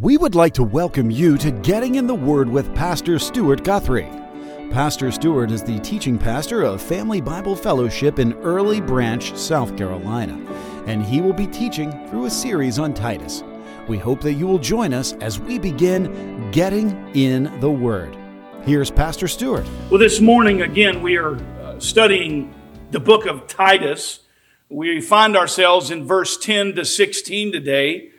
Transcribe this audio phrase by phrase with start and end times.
[0.00, 4.08] We would like to welcome you to Getting in the Word with Pastor Stuart Guthrie.
[4.70, 10.42] Pastor Stuart is the teaching pastor of Family Bible Fellowship in Early Branch, South Carolina,
[10.86, 13.44] and he will be teaching through a series on Titus.
[13.88, 18.16] We hope that you will join us as we begin Getting in the Word.
[18.62, 19.66] Here's Pastor Stuart.
[19.90, 22.54] Well, this morning, again, we are uh, studying
[22.90, 24.20] the book of Titus.
[24.70, 28.12] We find ourselves in verse 10 to 16 today.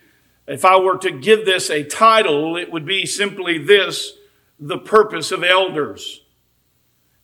[0.52, 4.18] If I were to give this a title, it would be simply this
[4.60, 6.24] The Purpose of Elders.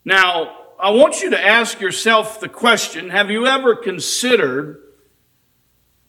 [0.05, 4.82] Now, I want you to ask yourself the question Have you ever considered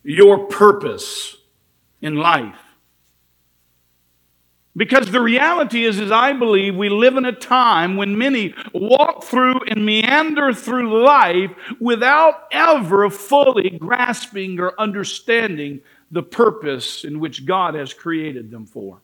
[0.05, 1.37] your purpose
[2.01, 2.55] in life?
[4.77, 9.25] Because the reality is, is I believe we live in a time when many walk
[9.25, 11.51] through and meander through life
[11.81, 19.01] without ever fully grasping or understanding the purpose in which God has created them for.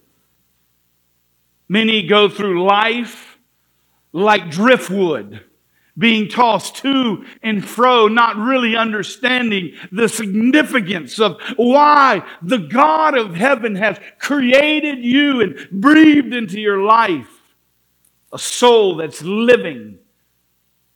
[1.69, 3.39] Many go through life
[4.13, 5.41] like driftwood,
[5.97, 13.35] being tossed to and fro, not really understanding the significance of why the God of
[13.35, 17.29] heaven has created you and breathed into your life
[18.35, 19.97] a soul that's living,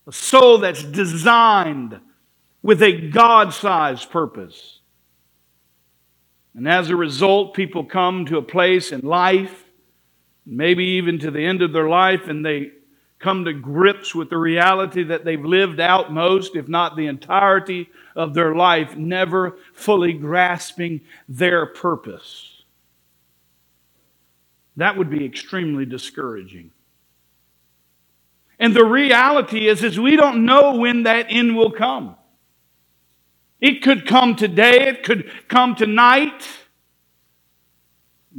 [0.08, 2.00] a soul that's designed
[2.62, 4.77] with a God sized purpose.
[6.58, 9.64] And as a result, people come to a place in life,
[10.44, 12.72] maybe even to the end of their life, and they
[13.20, 17.88] come to grips with the reality that they've lived out most, if not the entirety
[18.16, 22.64] of their life, never fully grasping their purpose.
[24.78, 26.72] That would be extremely discouraging.
[28.58, 32.16] And the reality is, is we don't know when that end will come.
[33.60, 36.46] It could come today, it could come tonight.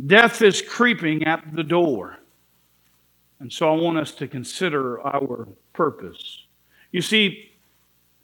[0.06, 2.18] Death is creeping at the door.
[3.40, 6.46] And so I want us to consider our purpose.
[6.92, 7.52] You see,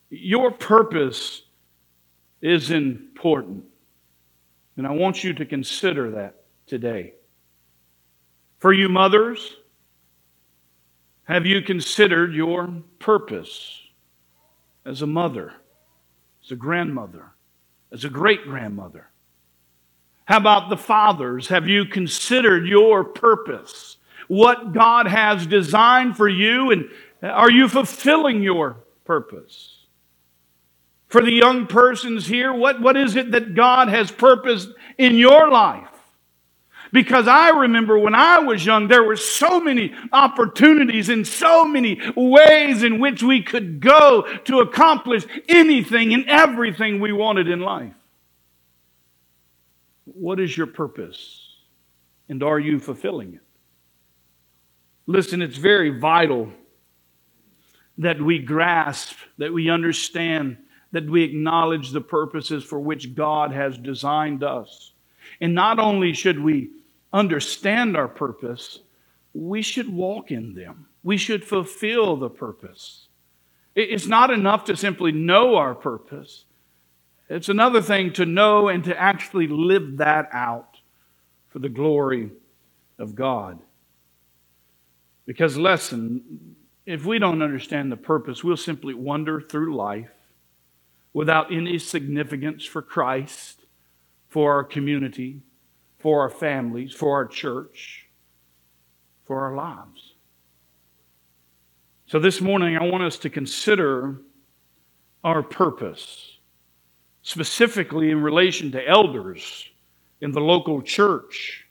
[0.09, 1.44] your purpose
[2.42, 3.66] is important.
[4.78, 7.14] And I want you to consider that today.
[8.59, 9.58] For you mothers,
[11.25, 13.81] have you considered your purpose
[14.86, 15.53] as a mother?
[16.46, 17.32] As a grandmother,
[17.92, 19.10] as a great grandmother?
[20.26, 21.48] How about the fathers?
[21.48, 23.98] Have you considered your purpose?
[24.28, 26.90] What God has designed for you, and
[27.22, 29.86] are you fulfilling your purpose?
[31.08, 35.50] For the young persons here, what, what is it that God has purposed in your
[35.50, 35.95] life?
[36.91, 42.00] Because I remember when I was young, there were so many opportunities and so many
[42.16, 47.94] ways in which we could go to accomplish anything and everything we wanted in life.
[50.06, 51.41] What is your purpose?
[52.29, 53.41] And are you fulfilling it?
[55.07, 56.52] Listen, it's very vital
[57.97, 60.57] that we grasp, that we understand,
[60.91, 64.94] that we acknowledge the purposes for which God has designed us.
[65.41, 66.69] And not only should we
[67.12, 68.79] understand our purpose,
[69.34, 70.88] we should walk in them.
[71.03, 73.07] We should fulfill the purpose.
[73.75, 76.46] It's not enough to simply know our purpose.
[77.29, 80.78] It's another thing to know and to actually live that out
[81.50, 82.31] for the glory
[82.97, 83.59] of God.
[85.25, 90.12] Because, lesson, if we don't understand the purpose, we'll simply wander through life
[91.13, 93.55] without any significance for Christ,
[94.35, 95.40] for our community,
[95.97, 98.09] for our families, for our church,
[99.23, 100.16] for our lives.
[102.07, 104.19] So this morning, I want us to consider
[105.23, 106.40] our purpose,
[107.22, 109.69] specifically in relation to elders
[110.19, 111.65] in the local church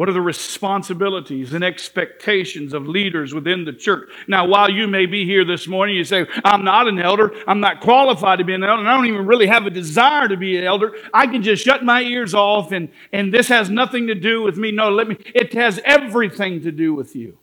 [0.00, 4.08] what are the responsibilities and expectations of leaders within the church?
[4.26, 7.34] Now, while you may be here this morning, you say, I'm not an elder.
[7.46, 8.80] I'm not qualified to be an elder.
[8.80, 10.94] And I don't even really have a desire to be an elder.
[11.12, 14.56] I can just shut my ears off and, and this has nothing to do with
[14.56, 14.72] me.
[14.72, 17.36] No, let me, it has everything to do with you.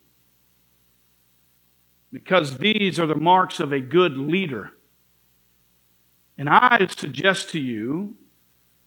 [2.11, 4.71] Because these are the marks of a good leader.
[6.39, 8.15] And I suggest to you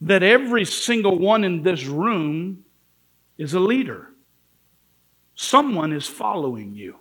[0.00, 2.64] that every single one in this room
[3.40, 4.08] is a leader.
[5.34, 6.96] Someone is following you.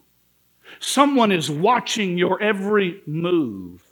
[0.80, 3.84] Someone is watching your every move.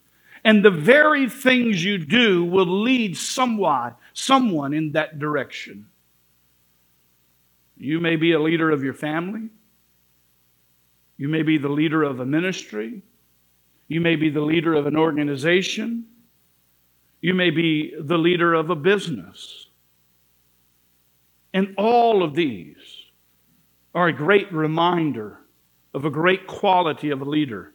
[0.45, 5.87] And the very things you do will lead someone, someone in that direction.
[7.75, 9.49] You may be a leader of your family.
[11.17, 13.01] You may be the leader of a ministry.
[13.89, 16.05] You may be the leader of an organization.
[17.19, 19.66] You may be the leader of a business.
[21.53, 22.77] And all of these
[23.95, 25.39] are a great reminder
[25.93, 27.73] of a great quality of a leader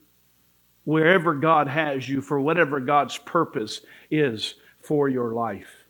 [0.84, 3.80] wherever God has you for whatever God's purpose
[4.10, 5.84] is for your life.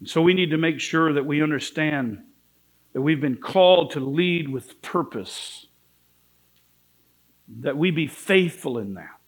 [0.00, 2.22] And so we need to make sure that we understand
[2.92, 5.66] that we've been called to lead with purpose,
[7.60, 9.20] that we be faithful in that.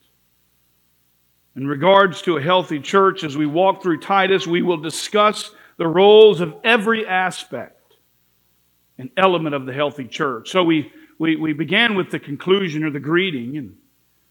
[1.55, 5.51] In regards to a healthy church, as we walk through Titus, we will discuss
[5.83, 7.97] the roles of every aspect
[8.99, 10.49] and element of the healthy church.
[10.49, 13.77] So we, we, we began with the conclusion or the greeting and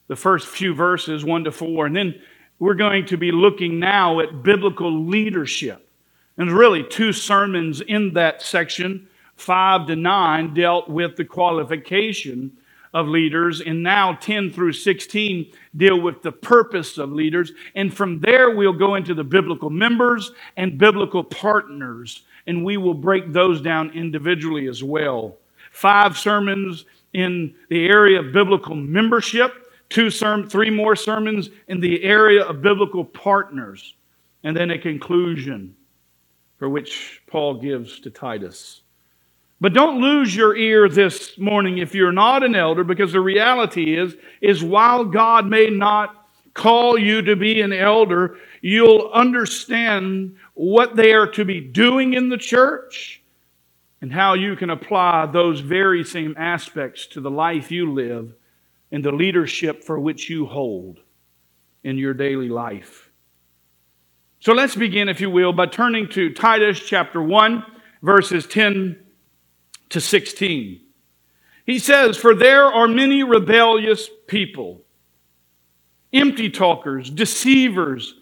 [0.07, 2.21] the first few verses, 1 to 4, and then
[2.57, 5.89] we're going to be looking now at biblical leadership.
[6.37, 12.55] And really, two sermons in that section, 5 to 9, dealt with the qualification
[12.93, 17.53] of leaders, and now 10 through 16 deal with the purpose of leaders.
[17.75, 22.93] And from there, we'll go into the biblical members and biblical partners, and we will
[22.93, 25.37] break those down individually as well.
[25.71, 32.03] Five sermons in the area of biblical membership, two serm- three more sermons in the
[32.03, 33.95] area of biblical partners,
[34.43, 35.75] and then a conclusion
[36.57, 38.80] for which Paul gives to Titus.
[39.61, 43.95] But don't lose your ear this morning if you're not an elder, because the reality
[43.95, 50.95] is, is while God may not call you to be an elder, you'll understand what
[50.95, 53.21] they are to be doing in the church
[54.01, 58.33] and how you can apply those very same aspects to the life you live
[58.91, 60.97] and the leadership for which you hold
[61.83, 63.11] in your daily life.
[64.39, 67.63] So let's begin, if you will, by turning to Titus chapter 1,
[68.01, 69.00] verses 10
[69.91, 70.81] to 16.
[71.65, 74.81] He says, For there are many rebellious people,
[76.11, 78.15] empty talkers, deceivers,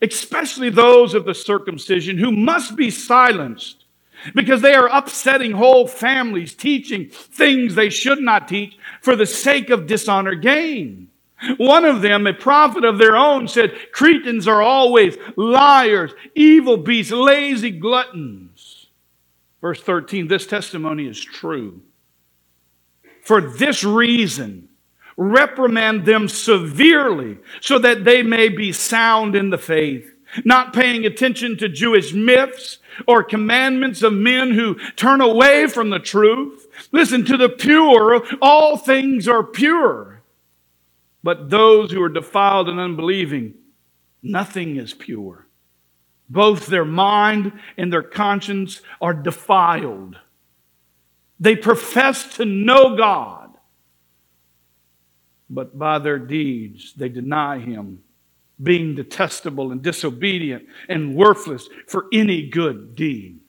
[0.00, 3.84] especially those of the circumcision, who must be silenced
[4.34, 9.70] because they are upsetting whole families, teaching things they should not teach for the sake
[9.70, 11.08] of dishonor gain.
[11.58, 17.12] One of them, a prophet of their own, said, Cretans are always liars, evil beasts,
[17.12, 18.43] lazy gluttons.
[19.64, 21.80] Verse 13 this testimony is true.
[23.22, 24.68] For this reason,
[25.16, 30.12] reprimand them severely so that they may be sound in the faith,
[30.44, 32.76] not paying attention to Jewish myths
[33.08, 36.66] or commandments of men who turn away from the truth.
[36.92, 40.20] Listen, to the pure, all things are pure.
[41.22, 43.54] But those who are defiled and unbelieving,
[44.22, 45.43] nothing is pure.
[46.28, 50.18] Both their mind and their conscience are defiled.
[51.38, 53.50] They profess to know God,
[55.50, 58.02] but by their deeds they deny Him,
[58.62, 63.40] being detestable and disobedient and worthless for any good deed.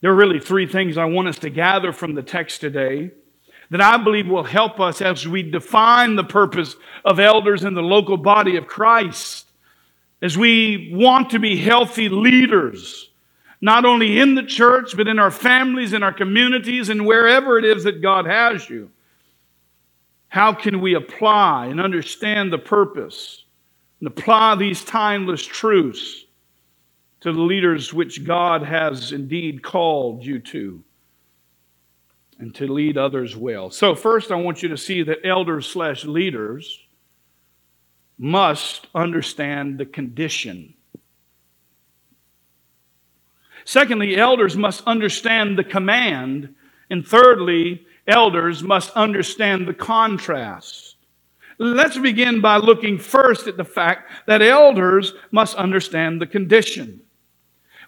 [0.00, 3.10] There are really three things I want us to gather from the text today
[3.70, 7.82] that I believe will help us as we define the purpose of elders in the
[7.82, 9.51] local body of Christ
[10.22, 13.10] as we want to be healthy leaders,
[13.60, 17.64] not only in the church, but in our families, in our communities, and wherever it
[17.64, 18.90] is that God has you.
[20.28, 23.44] How can we apply and understand the purpose
[24.00, 26.24] and apply these timeless truths
[27.20, 30.82] to the leaders which God has indeed called you to
[32.38, 33.70] and to lead others well?
[33.70, 36.80] So, first, I want you to see that elders slash leaders
[38.22, 40.72] must understand the condition.
[43.64, 46.54] Secondly, elders must understand the command.
[46.88, 50.94] And thirdly, elders must understand the contrast.
[51.58, 57.00] Let's begin by looking first at the fact that elders must understand the condition.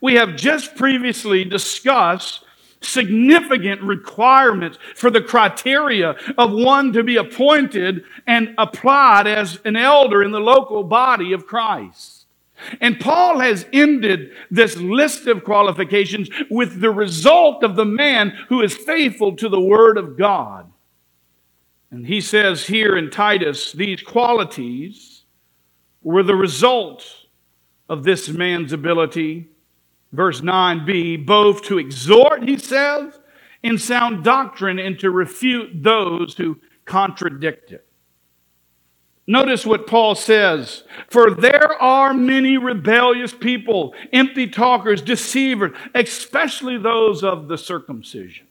[0.03, 2.44] We have just previously discussed
[2.85, 10.23] significant requirements for the criteria of one to be appointed and applied as an elder
[10.23, 12.27] in the local body of Christ.
[12.81, 18.63] And Paul has ended this list of qualifications with the result of the man who
[18.63, 20.71] is faithful to the Word of God.
[21.91, 25.25] And he says here in Titus, these qualities
[26.03, 27.05] were the result
[27.89, 29.49] of this man's ability
[30.15, 33.19] verse 9b, both to exhort, he says,
[33.63, 37.87] in sound doctrine and to refute those who contradict it.
[39.27, 40.85] Notice what Paul says.
[41.09, 48.47] For there are many rebellious people, empty talkers, deceivers, especially those of the circumcision.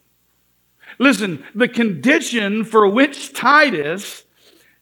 [0.98, 4.23] Listen, the condition for which Titus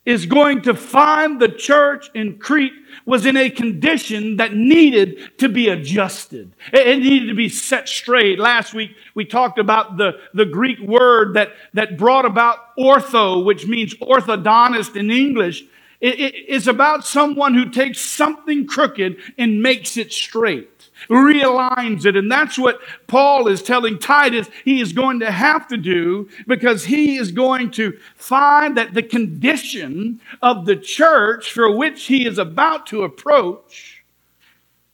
[0.04, 2.72] is going to find the church in Crete
[3.06, 6.52] was in a condition that needed to be adjusted.
[6.72, 8.38] It needed to be set straight.
[8.38, 13.66] Last week we talked about the, the Greek word that, that brought about ortho, which
[13.66, 15.62] means orthodontist in English.
[16.00, 22.16] It, it, it's about someone who takes something crooked and makes it straight realigns it.
[22.16, 26.84] And that's what Paul is telling Titus he is going to have to do because
[26.84, 32.38] he is going to find that the condition of the church for which he is
[32.38, 34.04] about to approach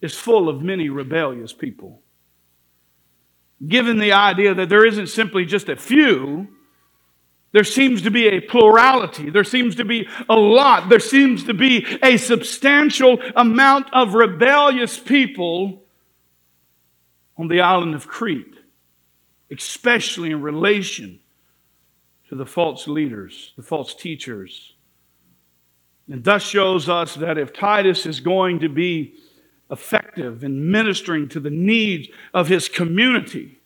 [0.01, 2.01] is full of many rebellious people.
[3.67, 6.49] Given the idea that there isn't simply just a few,
[7.53, 9.31] there seems to be a plurality.
[9.31, 10.89] There seems to be a lot.
[10.89, 15.83] There seems to be a substantial amount of rebellious people
[17.39, 18.55] on the island of Crete,
[19.51, 21.21] especially in relation
[22.29, 24.75] to the false leaders, the false teachers.
[26.11, 29.15] And thus shows us that if Titus is going to be
[29.71, 33.61] effective in ministering to the needs of his community,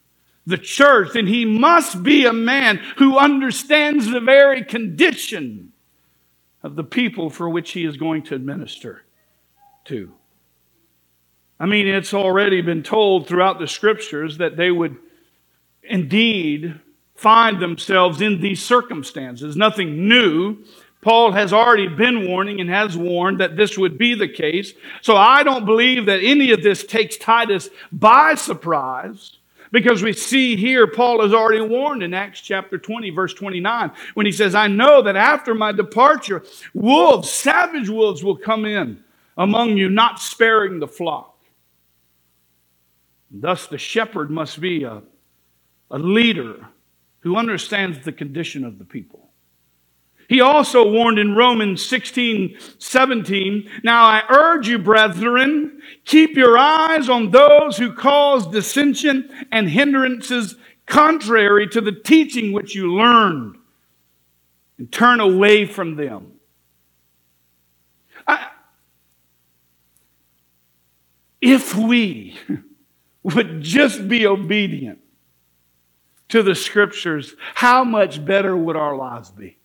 [0.47, 5.73] the church, then he must be a man who understands the very condition
[6.63, 9.05] of the people for which he is going to administer
[9.85, 10.13] to.
[11.63, 14.97] I mean, it's already been told throughout the scriptures that they would
[15.85, 16.81] indeed
[17.15, 19.55] find themselves in these circumstances.
[19.55, 20.59] Nothing new.
[21.03, 24.73] Paul has already been warning and has warned that this would be the case.
[25.03, 29.39] So I don't believe that any of this takes Titus by surprise.
[29.71, 34.27] Because we see here, Paul has already warned in Acts chapter 20, verse 29, when
[34.27, 36.43] he says, I know that after my departure,
[36.75, 39.05] wolves, savage wolves will come in
[39.37, 41.32] among you, not sparing the flock.
[43.33, 45.03] Thus, the shepherd must be a,
[45.91, 46.69] a leader
[47.21, 49.31] who understands the condition of the people.
[50.29, 57.09] He also warned in Romans 16, 17, Now I urge you, brethren, keep your eyes
[57.09, 63.57] on those who cause dissension and hindrances contrary to the teaching which you learned,
[64.79, 66.33] and turn away from them.
[68.27, 68.49] I,
[71.41, 72.39] if we
[73.23, 74.99] would just be obedient
[76.29, 79.59] to the scriptures, how much better would our lives be?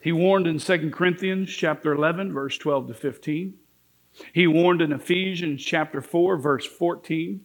[0.00, 3.54] He warned in 2 Corinthians chapter 11 verse 12 to 15.
[4.34, 7.40] He warned in Ephesians chapter 4 verse 14.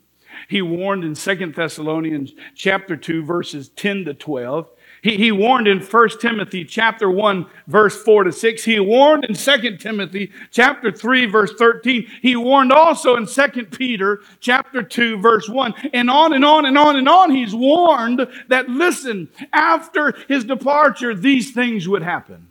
[0.50, 4.70] He warned in 2 Thessalonians chapter 2 verses 10 to 12.
[5.02, 8.64] He, he warned in 1 Timothy chapter 1, verse 4 to 6.
[8.64, 12.08] He warned in 2 Timothy chapter 3, verse 13.
[12.22, 15.74] He warned also in 2 Peter chapter 2, verse 1.
[15.94, 21.16] And on and on and on and on, he's warned that, listen, after his departure,
[21.16, 22.50] these things would happen.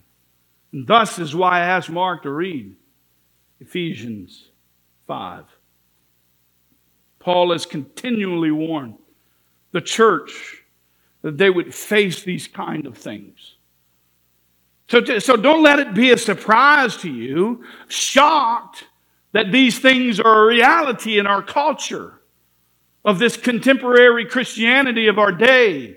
[0.73, 2.75] And thus is why I asked Mark to read
[3.61, 4.49] Ephesians
[5.07, 5.45] 5.
[7.19, 8.95] Paul is continually warned
[9.73, 10.58] the church
[11.23, 13.57] that they would face these kind of things.
[14.89, 18.85] So, so don't let it be a surprise to you, shocked
[19.33, 22.21] that these things are a reality in our culture
[23.05, 25.97] of this contemporary Christianity of our day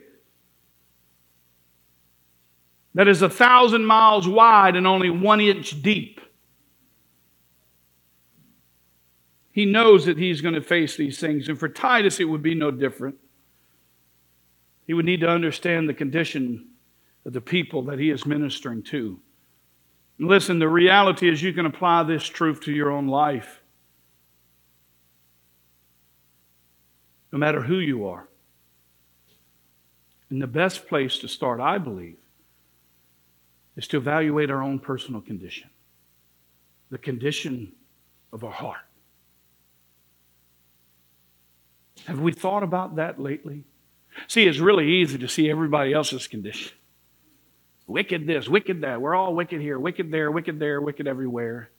[2.94, 6.20] that is a thousand miles wide and only one inch deep.
[9.54, 12.56] He knows that he's going to face these things, and for Titus, it would be
[12.56, 13.16] no different.
[14.88, 16.68] He would need to understand the condition
[17.26, 19.20] of the people that he is ministering to.
[20.18, 23.62] And listen, the reality is you can apply this truth to your own life.
[27.32, 28.28] No matter who you are.
[30.30, 32.18] And the best place to start, I believe,
[33.76, 35.70] is to evaluate our own personal condition,
[36.90, 37.74] the condition
[38.34, 38.86] of our heart.
[42.06, 43.64] Have we thought about that lately?
[44.28, 46.72] See, it's really easy to see everybody else's condition.
[47.88, 49.02] Wicked this, wicked that.
[49.02, 51.70] We're all wicked here, wicked there, wicked there, wicked everywhere.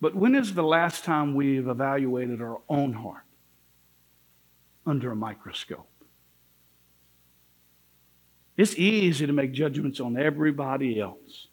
[0.00, 3.24] But when is the last time we've evaluated our own heart
[4.86, 5.88] under a microscope?
[8.56, 11.48] It's easy to make judgments on everybody else.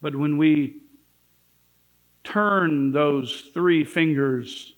[0.00, 0.82] But when we
[2.22, 4.74] turn those three fingers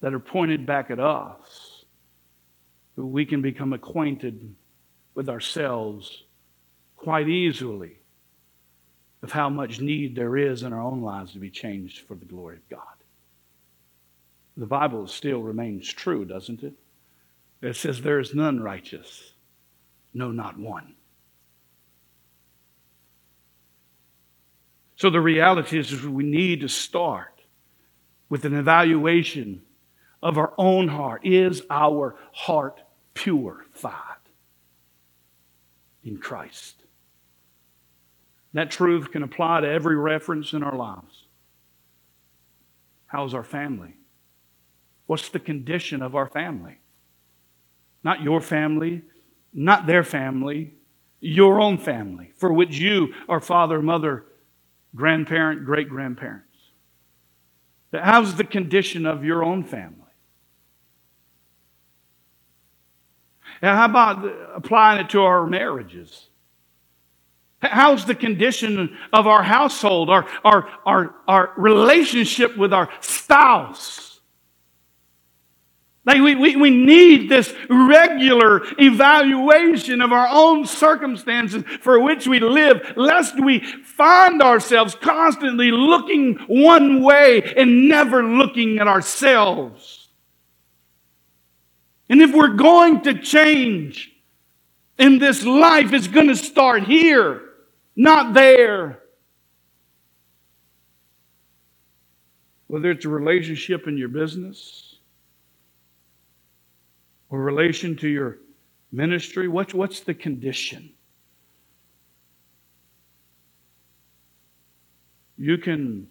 [0.00, 1.65] that are pointed back at us,
[2.96, 4.54] we can become acquainted
[5.14, 6.24] with ourselves
[6.96, 7.98] quite easily
[9.22, 12.24] of how much need there is in our own lives to be changed for the
[12.24, 12.80] glory of God.
[14.56, 16.72] The Bible still remains true, doesn't it?
[17.60, 19.32] It says there is none righteous,
[20.14, 20.94] No, not one.
[24.96, 27.42] So the reality is, is we need to start
[28.30, 29.62] with an evaluation
[30.22, 31.26] of our own heart.
[31.26, 32.80] Is our heart
[33.16, 34.20] purified
[36.04, 36.82] in Christ?
[38.52, 41.24] That truth can apply to every reference in our lives.
[43.06, 43.94] How's our family?
[45.06, 46.78] What's the condition of our family?
[48.04, 49.02] Not your family,
[49.52, 50.74] not their family,
[51.20, 54.26] your own family, for which you are father, mother,
[54.94, 56.42] grandparent, great grandparents.
[57.92, 60.05] How's the condition of your own family?
[63.62, 66.28] How about applying it to our marriages?
[67.60, 74.20] How's the condition of our household, our, our, our, our relationship with our spouse?
[76.04, 82.38] Like we, we, we need this regular evaluation of our own circumstances for which we
[82.38, 90.05] live, lest we find ourselves constantly looking one way and never looking at ourselves.
[92.08, 94.12] And if we're going to change
[94.98, 97.42] in this life, it's going to start here,
[97.96, 99.00] not there.
[102.68, 104.86] Whether it's a relationship in your business,
[107.30, 108.38] or relation to your
[108.92, 109.48] ministry?
[109.48, 110.90] What's, what's the condition?
[115.38, 116.08] You can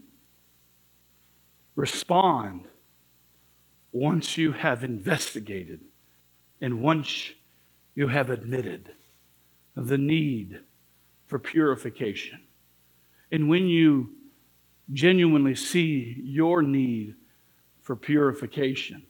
[1.76, 2.68] respond
[3.96, 5.80] once you have investigated
[6.60, 7.32] and once
[7.96, 8.92] you have admitted
[9.74, 10.60] the need
[11.28, 12.42] for purification.
[13.32, 14.10] And when you
[14.92, 17.16] genuinely see your need
[17.84, 19.04] for purification,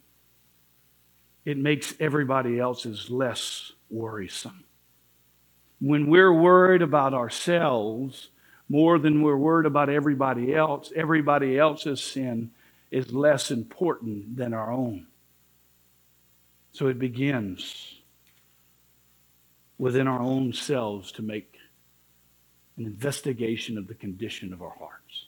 [1.46, 4.66] it makes everybody else's less worrisome.
[5.82, 8.30] When we're worried about ourselves
[8.70, 12.52] more than we're worried about everybody else, everybody else's sin
[12.92, 15.08] is less important than our own.
[16.72, 17.96] So it begins
[19.78, 21.58] within our own selves to make
[22.78, 25.26] an investigation of the condition of our hearts.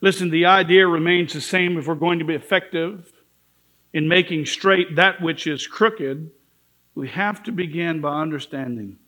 [0.00, 3.12] Listen, the idea remains the same if we're going to be effective
[3.92, 6.30] in making straight that which is crooked,
[6.94, 8.98] we have to begin by understanding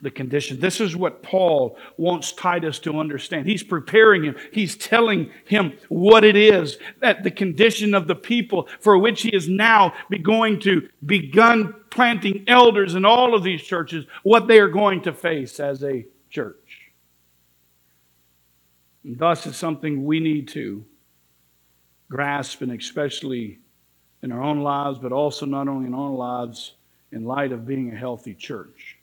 [0.00, 0.60] the condition.
[0.60, 3.46] This is what Paul wants Titus to understand.
[3.46, 8.68] He's preparing him, he's telling him what it is that the condition of the people
[8.80, 13.62] for which he is now be going to begun planting elders in all of these
[13.62, 16.92] churches, what they are going to face as a church.
[19.04, 20.84] And thus, it's something we need to
[22.10, 23.58] grasp and especially
[24.22, 26.74] in our own lives, but also not only in our lives
[27.12, 28.93] in light of being a healthy church.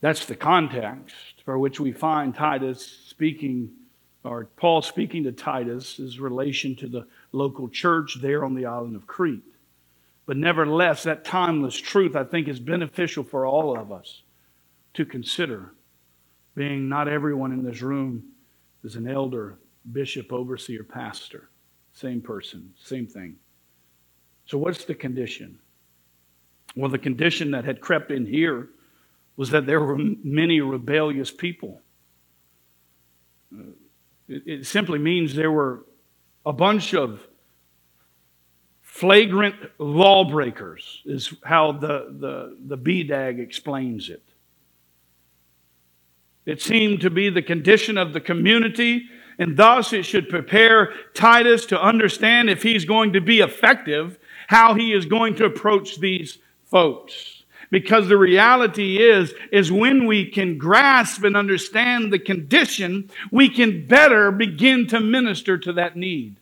[0.00, 3.70] That's the context for which we find Titus speaking,
[4.24, 8.96] or Paul speaking to Titus, his relation to the local church there on the island
[8.96, 9.42] of Crete.
[10.26, 14.22] But nevertheless, that timeless truth, I think, is beneficial for all of us
[14.94, 15.72] to consider,
[16.54, 18.24] being not everyone in this room
[18.82, 19.58] is an elder,
[19.92, 21.48] bishop, overseer, pastor.
[21.92, 23.36] Same person, same thing.
[24.46, 25.58] So, what's the condition?
[26.74, 28.68] Well, the condition that had crept in here
[29.36, 31.80] was that there were many rebellious people.
[33.52, 33.62] Uh,
[34.28, 35.84] it, simply means there were
[36.44, 37.20] a bunch of
[38.82, 44.22] flagrant lawbreakers, is how the, the, the BDAG explains it.
[46.46, 51.66] It seemed to be the condition of the community, and thus it should prepare Titus
[51.66, 56.38] to understand if he's going to be effective how he is going to approach these
[56.64, 57.35] folks.
[57.70, 63.86] Because the reality is, is when we can grasp and understand the condition, we can
[63.86, 66.36] better begin to minister to that need.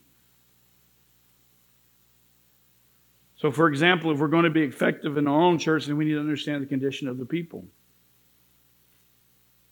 [3.37, 6.07] So, for example, if we're going to be effective in our own church, then we
[6.07, 7.65] need to understand the condition of the people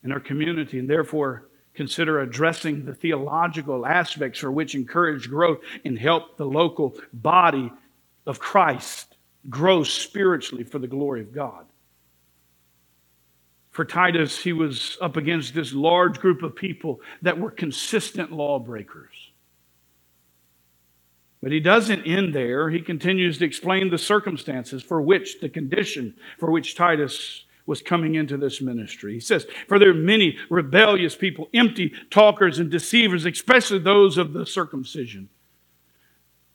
[0.04, 5.98] in our community, and therefore consider addressing the theological aspects for which encourage growth and
[5.98, 7.72] help the local body
[8.26, 9.11] of Christ
[9.48, 11.66] grow spiritually for the glory of God.
[13.70, 19.32] For Titus, he was up against this large group of people that were consistent lawbreakers.
[21.42, 22.70] But he doesn't end there.
[22.70, 28.14] He continues to explain the circumstances for which, the condition for which Titus was coming
[28.14, 29.14] into this ministry.
[29.14, 34.32] He says, For there are many rebellious people, empty talkers and deceivers, especially those of
[34.32, 35.30] the circumcision.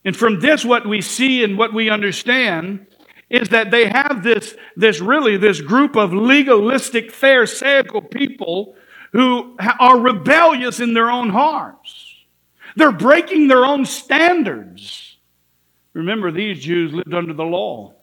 [0.08, 2.88] And from this, what we see and what we understand
[3.30, 8.78] is that they have this, this really, this group of legalistic, pharisaical people
[9.12, 12.16] who are rebellious in their own hearts.
[12.78, 15.18] They're breaking their own standards.
[15.92, 17.94] Remember, these Jews lived under the law.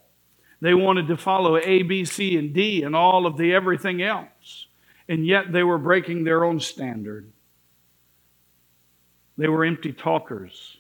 [0.61, 4.67] They wanted to follow A, B, C, and D and all of the everything else.
[5.09, 7.33] And yet they were breaking their own standard.
[9.39, 10.74] They were empty talkers.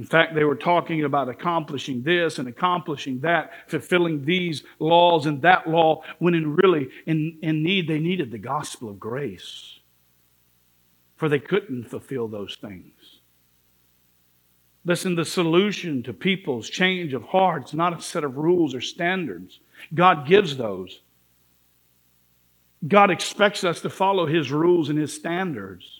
[0.00, 5.42] In fact, they were talking about accomplishing this and accomplishing that, fulfilling these laws and
[5.42, 9.78] that law, when in really, in, in need, they needed the gospel of grace.
[11.16, 12.94] For they couldn't fulfill those things.
[14.86, 18.80] Listen, the solution to people's change of heart is not a set of rules or
[18.80, 19.60] standards.
[19.92, 21.02] God gives those.
[22.88, 25.99] God expects us to follow His rules and His standards.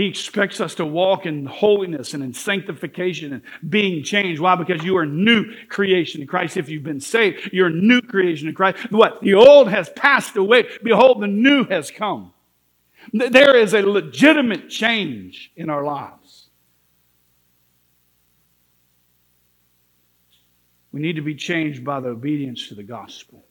[0.00, 4.40] He expects us to walk in holiness and in sanctification and being changed.
[4.40, 4.54] Why?
[4.54, 6.56] Because you are new creation in Christ.
[6.56, 8.90] If you've been saved, you're a new creation in Christ.
[8.90, 9.20] What?
[9.20, 10.64] The old has passed away.
[10.82, 12.32] Behold, the new has come.
[13.12, 16.48] There is a legitimate change in our lives.
[20.92, 23.44] We need to be changed by the obedience to the gospel.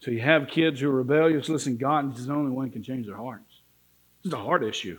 [0.00, 1.50] So you have kids who are rebellious.
[1.50, 3.42] Listen, God is the only one who can change their heart.
[4.28, 4.98] This is a hard issue.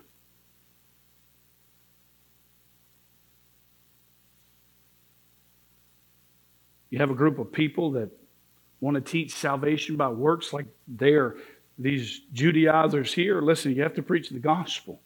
[6.90, 8.10] You have a group of people that
[8.80, 11.36] want to teach salvation by works like they're
[11.78, 13.40] these Judaizers here.
[13.40, 15.00] Listen, you have to preach the gospel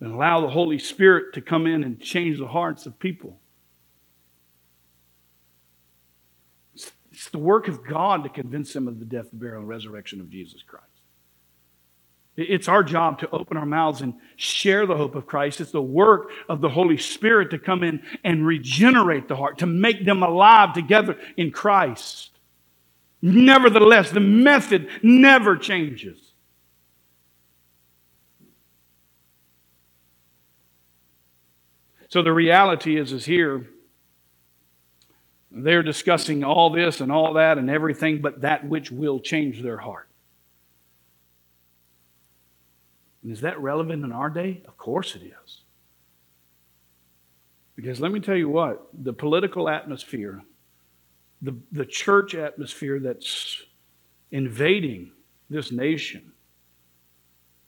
[0.00, 3.38] and allow the Holy Spirit to come in and change the hearts of people.
[6.72, 10.30] It's the work of God to convince them of the death, burial, and resurrection of
[10.30, 10.87] Jesus Christ.
[12.40, 15.60] It's our job to open our mouths and share the hope of Christ.
[15.60, 19.66] It's the work of the Holy Spirit to come in and regenerate the heart, to
[19.66, 22.30] make them alive together in Christ.
[23.20, 26.20] Nevertheless, the method never changes.
[32.08, 33.66] So the reality is, is here,
[35.50, 39.78] they're discussing all this and all that and everything but that which will change their
[39.78, 40.07] heart.
[43.28, 44.62] And is that relevant in our day?
[44.66, 45.60] Of course it is.
[47.76, 50.40] Because let me tell you what, the political atmosphere,
[51.42, 53.64] the, the church atmosphere that's
[54.30, 55.12] invading
[55.50, 56.32] this nation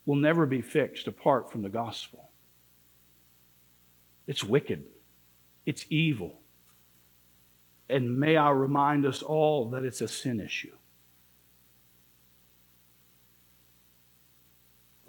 [0.06, 2.30] will never be fixed apart from the gospel.
[4.26, 4.82] It's wicked,
[5.66, 6.40] it's evil.
[7.90, 10.72] And may I remind us all that it's a sin issue.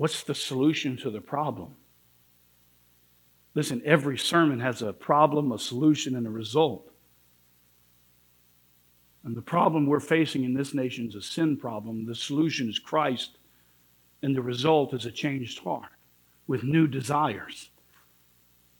[0.01, 1.75] What's the solution to the problem?
[3.53, 6.89] Listen, every sermon has a problem, a solution, and a result.
[9.23, 12.07] And the problem we're facing in this nation is a sin problem.
[12.07, 13.37] The solution is Christ,
[14.23, 15.91] and the result is a changed heart
[16.47, 17.69] with new desires.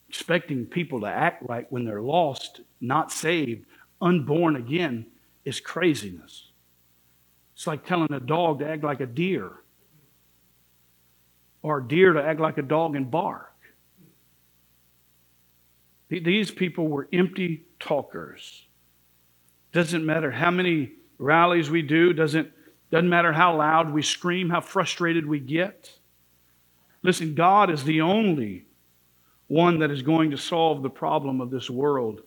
[0.10, 3.67] Expecting people to act right when they're lost, not saved,
[4.01, 5.05] unborn again
[5.45, 6.47] is craziness.
[7.53, 9.61] It's like telling a dog to act like a deer
[11.62, 13.54] or a deer to act like a dog and bark.
[16.10, 18.65] These people were empty talkers.
[19.71, 22.52] Doesn't matter how many rallies we do, doesn't,
[22.91, 25.91] doesn't matter how loud we scream, how frustrated we get.
[27.04, 28.65] Listen, God is the only
[29.47, 32.21] one that is going to solve the problem of this world.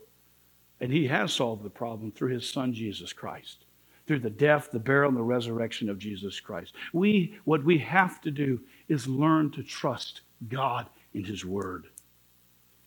[0.81, 3.64] And He has solved the problem through His Son, Jesus Christ,
[4.07, 6.75] through the death, the burial, and the resurrection of Jesus Christ.
[6.92, 11.87] We, what we have to do is learn to trust God in His Word.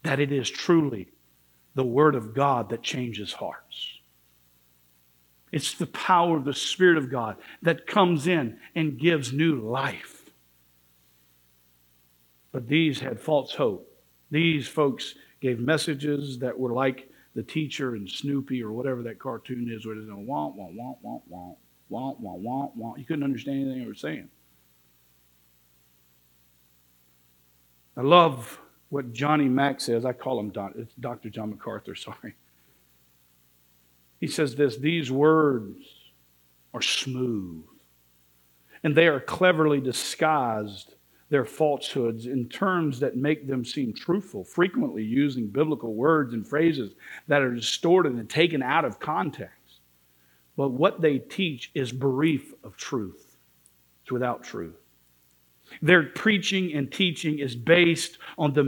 [0.04, 1.10] That it is truly
[1.76, 4.00] the Word of God that changes hearts.
[5.52, 10.30] It's the power of the Spirit of God that comes in and gives new life.
[12.52, 13.90] But these had false hope.
[14.30, 19.72] These folks gave messages that were like the teacher and Snoopy or whatever that cartoon
[19.72, 22.98] is, where it's going womp, womp, womp, womp, womp, womp, womp, womp.
[22.98, 24.30] You couldn't understand anything they were saying.
[27.98, 30.06] I love what Johnny Mack says.
[30.06, 31.30] I call him Don, it's Dr.
[31.30, 32.36] John MacArthur, sorry.
[34.20, 35.78] He says this these words
[36.74, 37.66] are smooth,
[38.84, 40.94] and they are cleverly disguised
[41.30, 46.94] their falsehoods in terms that make them seem truthful, frequently using biblical words and phrases
[47.28, 49.54] that are distorted and taken out of context.
[50.56, 53.36] But what they teach is brief of truth.
[54.04, 54.87] It's without truth.
[55.82, 58.64] Their preaching and teaching is based on the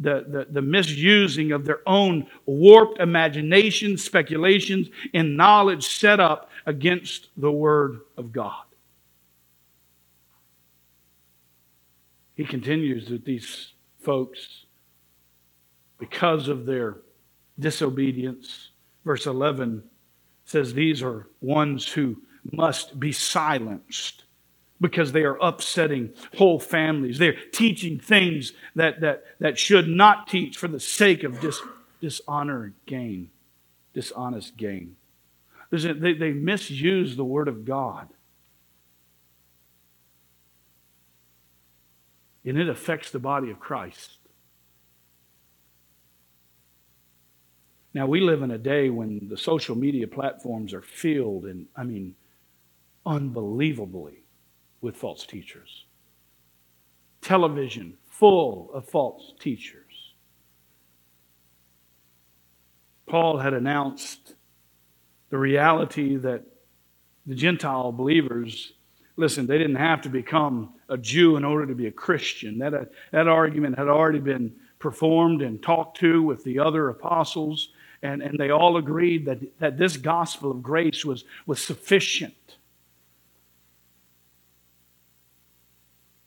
[0.00, 7.28] the, the, the misusing of their own warped imagination, speculations, and knowledge set up against
[7.36, 8.64] the Word of God.
[12.34, 14.66] He continues that these folks,
[15.98, 16.96] because of their
[17.58, 18.70] disobedience,
[19.04, 19.82] verse 11
[20.44, 22.16] says, These are ones who
[22.50, 24.24] must be silenced
[24.82, 27.16] because they are upsetting whole families.
[27.16, 31.62] They're teaching things that, that, that should not teach for the sake of dis,
[32.00, 33.30] dishonor gain,
[33.94, 34.96] dishonest gain.
[35.70, 38.08] They, they misuse the Word of God.
[42.44, 44.18] And it affects the body of Christ.
[47.94, 51.84] Now, we live in a day when the social media platforms are filled, and I
[51.84, 52.16] mean,
[53.06, 54.21] unbelievably
[54.82, 55.86] with false teachers.
[57.22, 60.12] Television full of false teachers.
[63.06, 64.34] Paul had announced
[65.30, 66.44] the reality that
[67.26, 68.72] the Gentile believers,
[69.16, 72.58] listen, they didn't have to become a Jew in order to be a Christian.
[72.58, 77.70] That, that argument had already been performed and talked to with the other apostles,
[78.02, 82.34] and, and they all agreed that, that this gospel of grace was, was sufficient.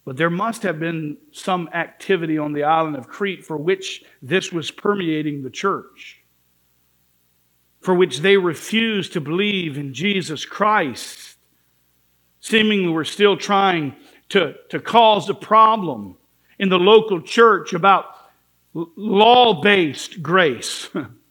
[0.05, 4.51] But there must have been some activity on the island of Crete for which this
[4.51, 6.21] was permeating the church,
[7.81, 11.37] for which they refused to believe in Jesus Christ.
[12.39, 13.95] Seemingly, were still trying
[14.29, 16.15] to, to cause a problem
[16.59, 18.05] in the local church about
[18.73, 20.89] law based grace.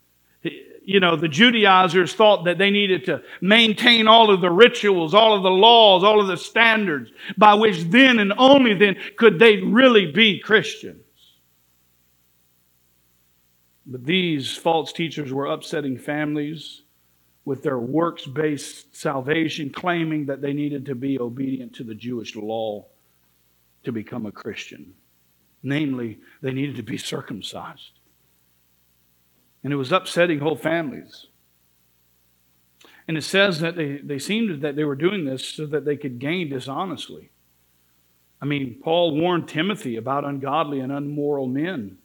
[0.84, 5.34] you know, the Judaizers thought that they needed to maintain all of the rituals, all
[5.34, 9.58] of the laws, all of the standards by which then and only then could they
[9.58, 11.00] really be Christians.
[13.86, 16.82] But these false teachers were upsetting families
[17.44, 22.36] with their works based salvation, claiming that they needed to be obedient to the Jewish
[22.36, 22.86] law
[23.84, 24.94] to become a Christian.
[25.62, 27.92] Namely, they needed to be circumcised
[29.64, 31.26] and it was upsetting whole families.
[33.08, 35.96] And it says that they, they seemed that they were doing this so that they
[35.96, 37.30] could gain dishonestly.
[38.40, 41.98] I mean, Paul warned Timothy about ungodly and unmoral men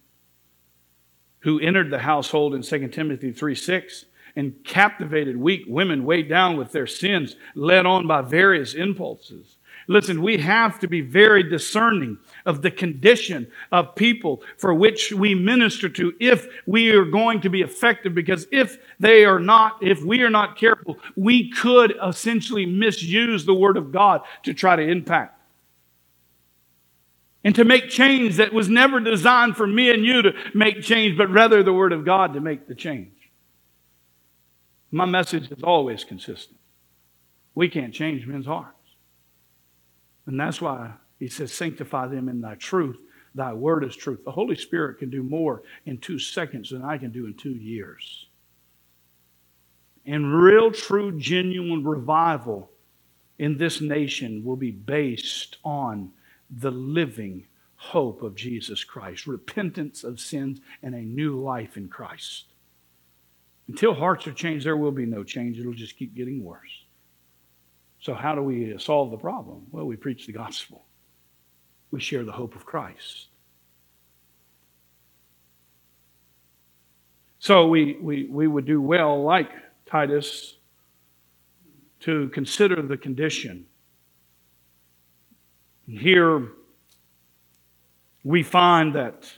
[1.39, 6.55] who entered the household in 2 Timothy 3 6 and captivated weak women weighed down
[6.55, 9.57] with their sins, led on by various impulses.
[9.89, 15.33] Listen, we have to be very discerning of the condition of people for which we
[15.33, 20.03] minister to if we are going to be effective because if they are not, if
[20.03, 24.83] we are not careful, we could essentially misuse the Word of God to try to
[24.83, 25.41] impact
[27.43, 31.17] and to make change that was never designed for me and you to make change,
[31.17, 33.31] but rather the Word of God to make the change.
[34.91, 36.59] My message is always consistent.
[37.55, 38.78] We can't change men's hearts.
[40.29, 42.99] And that's why he says, Sanctify them in thy truth.
[43.33, 44.23] Thy word is truth.
[44.23, 47.55] The Holy Spirit can do more in two seconds than I can do in two
[47.55, 48.27] years.
[50.05, 52.69] And real, true, genuine revival
[53.39, 56.11] in this nation will be based on
[56.51, 62.45] the living hope of Jesus Christ, repentance of sins, and a new life in Christ.
[63.67, 65.59] Until hearts are changed, there will be no change.
[65.59, 66.78] It'll just keep getting worse.
[68.01, 69.65] So, how do we solve the problem?
[69.71, 70.85] Well, we preach the gospel,
[71.91, 73.27] we share the hope of Christ.
[77.39, 79.51] So, we, we, we would do well, like
[79.85, 80.57] Titus,
[82.01, 83.65] to consider the condition.
[85.87, 86.49] Here,
[88.23, 89.31] we find that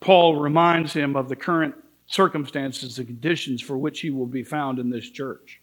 [0.00, 1.74] Paul reminds him of the current
[2.06, 5.60] circumstances and conditions for which he will be found in this church.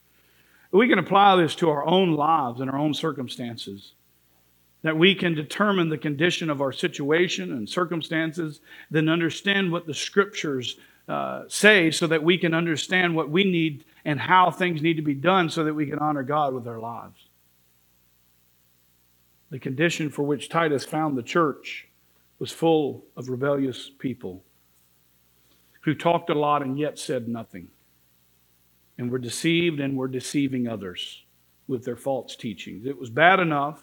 [0.74, 3.94] We can apply this to our own lives and our own circumstances.
[4.82, 8.60] That we can determine the condition of our situation and circumstances,
[8.90, 13.86] then understand what the scriptures uh, say so that we can understand what we need
[14.04, 16.80] and how things need to be done so that we can honor God with our
[16.80, 17.28] lives.
[19.52, 21.88] The condition for which Titus found the church
[22.40, 24.44] was full of rebellious people
[25.82, 27.70] who talked a lot and yet said nothing
[28.98, 31.24] and were deceived and were deceiving others
[31.68, 32.86] with their false teachings.
[32.86, 33.82] It was bad enough,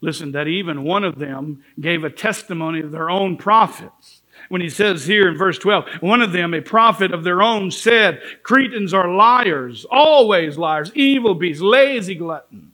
[0.00, 4.22] listen, that even one of them gave a testimony of their own prophets.
[4.48, 7.70] When he says here in verse 12, one of them, a prophet of their own,
[7.70, 12.72] said, Cretans are liars, always liars, evil beasts, lazy gluttons.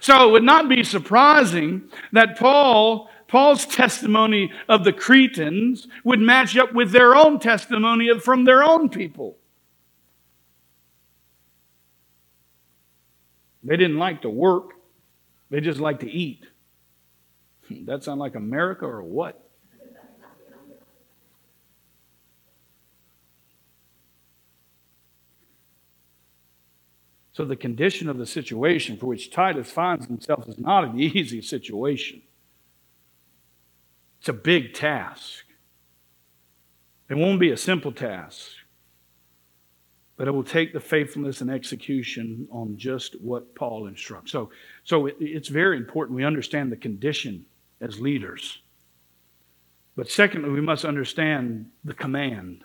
[0.00, 6.56] So it would not be surprising that Paul Paul's testimony of the Cretans would match
[6.56, 9.36] up with their own testimony from their own people.
[13.66, 14.74] They didn't like to work,
[15.50, 16.46] they just liked to eat.
[17.66, 19.42] Hmm, that sound like America or what?
[27.32, 31.42] So, the condition of the situation for which Titus finds himself is not an easy
[31.42, 32.22] situation.
[34.20, 35.44] It's a big task.
[37.10, 38.52] It won't be a simple task,
[40.16, 44.32] but it will take the faithfulness and execution on just what Paul instructs.
[44.32, 44.50] So,
[44.84, 47.44] so it, it's very important we understand the condition
[47.80, 48.60] as leaders.
[49.94, 52.64] But secondly, we must understand the command.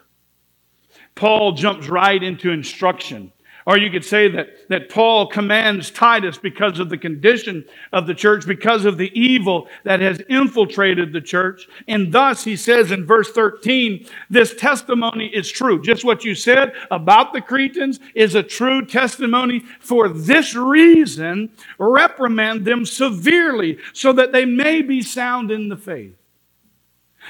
[1.15, 3.31] Paul jumps right into instruction.
[3.65, 8.15] Or you could say that, that Paul commands Titus because of the condition of the
[8.15, 11.67] church, because of the evil that has infiltrated the church.
[11.87, 15.81] And thus, he says in verse 13, this testimony is true.
[15.81, 19.63] Just what you said about the Cretans is a true testimony.
[19.79, 26.15] For this reason, reprimand them severely so that they may be sound in the faith.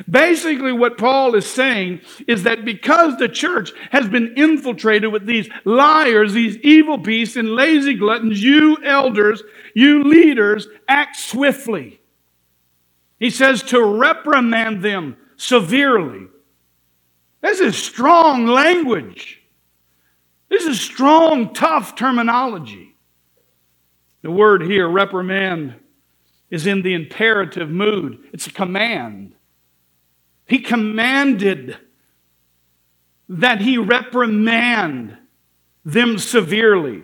[0.10, 5.50] Basically, what Paul is saying is that because the church has been infiltrated with these
[5.66, 9.44] liars, these evil beasts, and lazy gluttons, you elders,
[9.76, 12.00] you leaders, act swiftly.
[13.20, 16.28] He says to reprimand them severely.
[17.42, 19.42] This is strong language.
[20.50, 22.96] This is strong, tough terminology.
[24.22, 25.76] The word here, reprimand,
[26.50, 29.34] is in the imperative mood, it's a command.
[30.52, 31.78] He commanded
[33.30, 35.18] that he reprimand
[35.86, 37.04] them severely.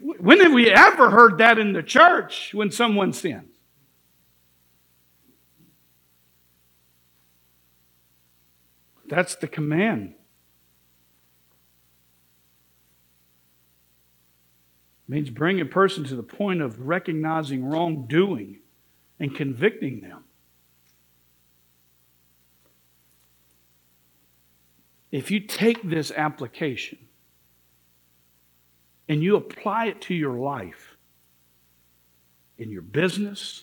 [0.00, 3.44] When have we ever heard that in the church when someone sins?
[9.06, 10.14] That's the command.
[15.06, 18.58] It means bring a person to the point of recognizing wrongdoing
[19.20, 20.23] and convicting them.
[25.14, 26.98] If you take this application
[29.08, 30.96] and you apply it to your life,
[32.58, 33.62] in your business,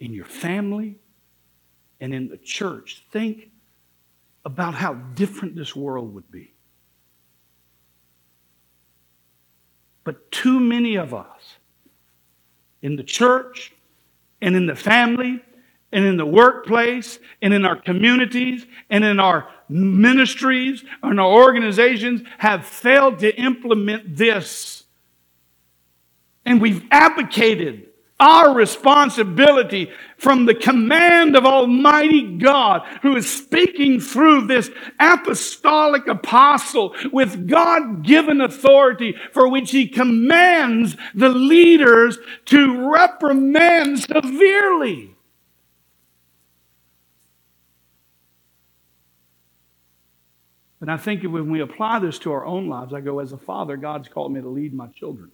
[0.00, 0.96] in your family,
[2.00, 3.50] and in the church, think
[4.46, 6.54] about how different this world would be.
[10.04, 11.56] But too many of us
[12.80, 13.74] in the church
[14.40, 15.44] and in the family
[15.92, 22.22] and in the workplace and in our communities and in our ministries and our organizations
[22.38, 24.84] have failed to implement this.
[26.44, 27.86] And we've abdicated
[28.18, 36.94] our responsibility from the command of Almighty God, who is speaking through this apostolic apostle
[37.12, 45.15] with God given authority for which he commands the leaders to reprimand severely.
[50.86, 53.36] And I think when we apply this to our own lives, I go, as a
[53.36, 55.32] father, God's called me to lead my children.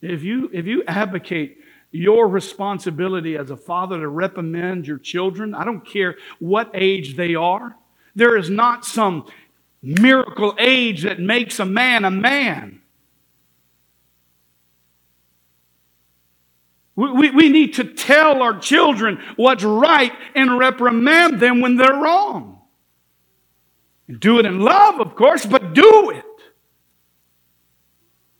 [0.00, 1.58] If you, if you advocate
[1.90, 7.34] your responsibility as a father to reprimand your children, I don't care what age they
[7.34, 7.74] are,
[8.14, 9.26] there is not some
[9.82, 12.80] miracle age that makes a man a man.
[16.94, 21.92] We, we, we need to tell our children what's right and reprimand them when they're
[21.92, 22.53] wrong.
[24.08, 26.24] Do it in love, of course, but do it.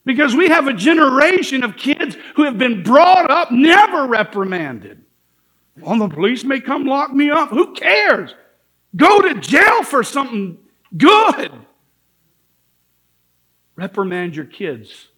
[0.05, 5.03] Because we have a generation of kids who have been brought up never reprimanded.
[5.81, 7.49] Well, the police may come lock me up.
[7.49, 8.35] Who cares?
[8.95, 10.59] Go to jail for something
[10.97, 11.53] good.
[13.77, 15.09] Reprimand your kids.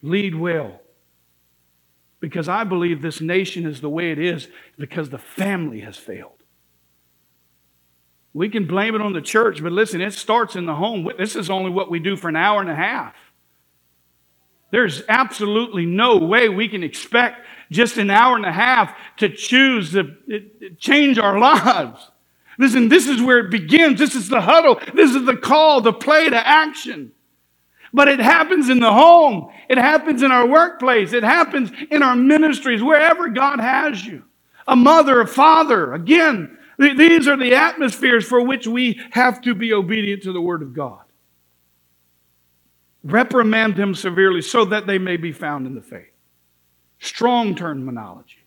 [0.00, 0.80] Lead well.
[2.20, 4.48] Because I believe this nation is the way it is
[4.78, 6.35] because the family has failed.
[8.36, 11.10] We can blame it on the church, but listen, it starts in the home.
[11.16, 13.14] This is only what we do for an hour and a half.
[14.70, 19.92] There's absolutely no way we can expect just an hour and a half to choose
[19.92, 20.14] to
[20.76, 22.10] change our lives.
[22.58, 23.98] Listen, this is where it begins.
[23.98, 24.78] This is the huddle.
[24.92, 27.12] This is the call, the play to action.
[27.94, 29.50] But it happens in the home.
[29.70, 31.14] It happens in our workplace.
[31.14, 34.24] It happens in our ministries, wherever God has you.
[34.68, 39.72] A mother, a father, again, these are the atmospheres for which we have to be
[39.72, 41.02] obedient to the Word of God.
[43.06, 46.10] reprimand them severely so that they may be found in the faith.
[46.98, 48.44] Strong terminology.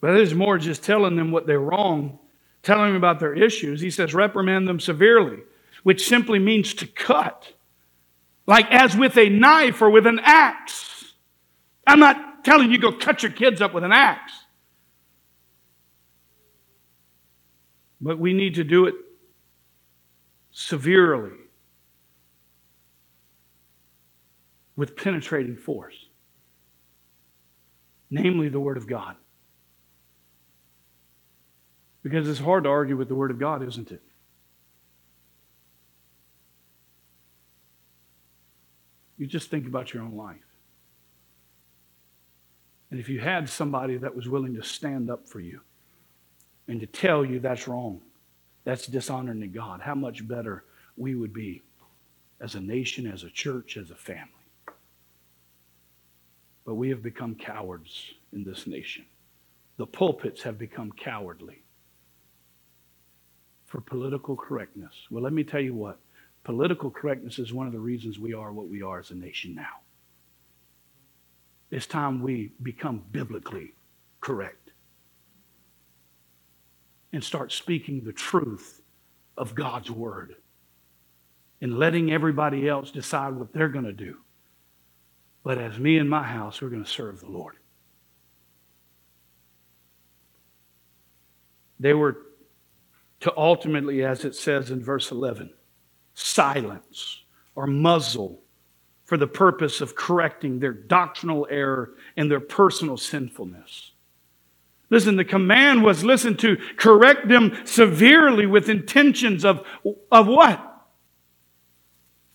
[0.00, 2.18] But it is more just telling them what they're wrong,
[2.62, 3.80] telling them about their issues.
[3.80, 5.38] He says, reprimand them severely,
[5.82, 7.52] which simply means to cut,
[8.46, 11.14] like as with a knife or with an axe.
[11.86, 14.39] I'm not telling you go cut your kids up with an axe.
[18.00, 18.94] But we need to do it
[20.52, 21.36] severely
[24.76, 26.06] with penetrating force,
[28.10, 29.16] namely the Word of God.
[32.02, 34.02] Because it's hard to argue with the Word of God, isn't it?
[39.18, 40.38] You just think about your own life.
[42.90, 45.60] And if you had somebody that was willing to stand up for you
[46.70, 48.00] and to tell you that's wrong,
[48.62, 50.62] that's dishonoring to God, how much better
[50.96, 51.62] we would be
[52.40, 54.30] as a nation, as a church, as a family.
[56.64, 59.04] But we have become cowards in this nation.
[59.78, 61.64] The pulpits have become cowardly
[63.66, 64.94] for political correctness.
[65.10, 65.98] Well, let me tell you what
[66.44, 69.56] political correctness is one of the reasons we are what we are as a nation
[69.56, 69.80] now.
[71.72, 73.74] It's time we become biblically
[74.20, 74.59] correct
[77.12, 78.82] and start speaking the truth
[79.36, 80.34] of God's word
[81.60, 84.18] and letting everybody else decide what they're going to do.
[85.42, 87.56] But as me and my house, we're going to serve the Lord.
[91.78, 92.18] They were
[93.20, 95.50] to ultimately, as it says in verse 11,
[96.14, 98.42] silence or muzzle
[99.04, 103.89] for the purpose of correcting their doctrinal error and their personal sinfulness.
[104.90, 109.64] Listen, the command was listen to correct them severely with intentions of,
[110.10, 110.66] of what?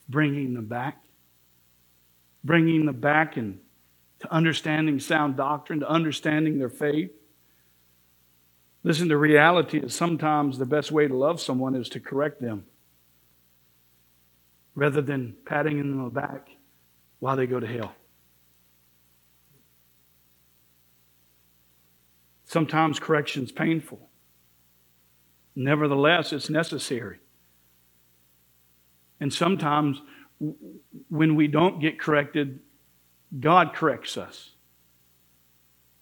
[0.08, 1.04] Bringing them back.
[2.44, 3.60] Bringing them back and
[4.20, 7.12] to understanding sound doctrine, to understanding their faith.
[8.84, 12.66] Listen, the reality is sometimes the best way to love someone is to correct them
[14.76, 16.50] rather than patting them on the back
[17.20, 17.94] while they go to hell.
[22.56, 24.00] Sometimes correction is painful.
[25.58, 27.20] Nevertheless, it's necessary.
[29.20, 30.02] And sometimes
[31.10, 32.62] when we don't get corrected,
[33.42, 34.52] God corrects us.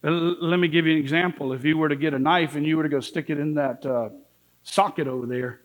[0.04, 1.52] Let me give you an example.
[1.54, 3.54] If you were to get a knife and you were to go stick it in
[3.54, 4.10] that uh,
[4.62, 5.62] socket over there,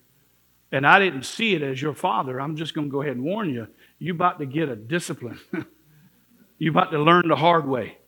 [0.71, 3.23] and I didn't see it as your father, I'm just going to go ahead and
[3.23, 3.67] warn you.
[3.99, 5.39] You're about to get a discipline.
[6.57, 7.99] You're about to learn the hard way.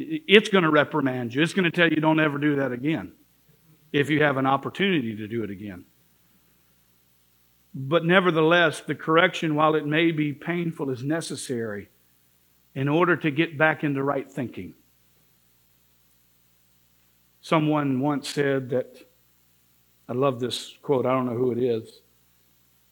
[0.00, 1.42] It's going to reprimand you.
[1.42, 3.12] It's going to tell you don't ever do that again
[3.92, 5.84] if you have an opportunity to do it again.
[7.74, 11.88] But nevertheless, the correction, while it may be painful, is necessary
[12.74, 14.74] in order to get back into right thinking.
[17.40, 18.96] Someone once said that,
[20.08, 22.00] I love this quote, I don't know who it is.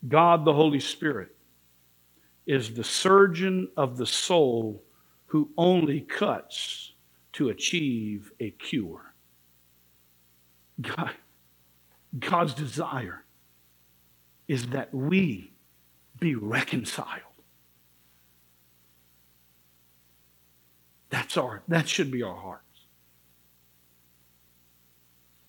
[0.07, 1.34] God the Holy Spirit
[2.46, 4.84] is the surgeon of the soul
[5.26, 6.92] who only cuts
[7.37, 9.14] to achieve a cure.
[10.80, 11.12] God,
[12.18, 13.24] God's desire
[14.49, 15.53] is that we
[16.18, 17.20] be reconciled.
[21.11, 22.62] That's our, that should be our hearts.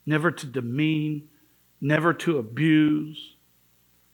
[0.05, 1.29] Never to demean,
[1.79, 3.35] never to abuse,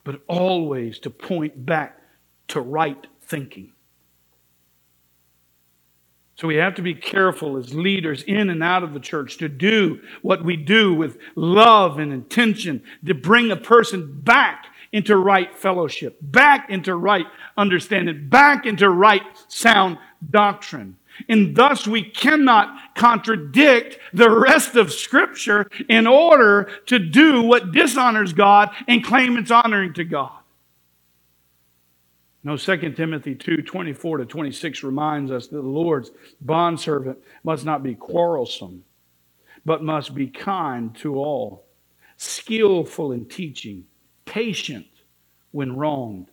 [0.03, 1.99] but always to point back
[2.49, 3.72] to right thinking.
[6.35, 9.47] So we have to be careful as leaders in and out of the church to
[9.47, 15.55] do what we do with love and intention to bring a person back into right
[15.55, 17.25] fellowship, back into right
[17.57, 19.97] understanding, back into right sound
[20.29, 20.97] doctrine.
[21.29, 28.33] And thus we cannot contradict the rest of Scripture in order to do what dishonors
[28.33, 30.31] God and claim it's honoring to God.
[32.43, 37.83] No, 2 Timothy 2 24 to 26 reminds us that the Lord's bondservant must not
[37.83, 38.83] be quarrelsome,
[39.65, 41.65] but must be kind to all,
[42.17, 43.85] skillful in teaching,
[44.25, 44.87] patient
[45.51, 46.27] when wronged,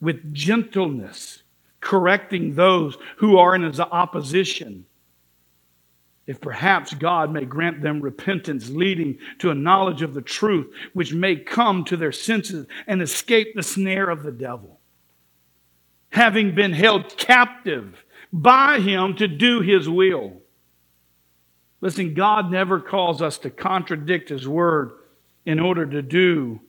[0.00, 1.42] with gentleness
[1.80, 4.84] correcting those who are in his opposition.
[6.26, 11.14] If perhaps God may grant them repentance leading to a knowledge of the truth, which
[11.14, 14.77] may come to their senses and escape the snare of the devil.
[16.10, 20.42] Having been held captive by him to do his will.
[21.80, 24.92] Listen, God never calls us to contradict his word
[25.46, 26.60] in order to do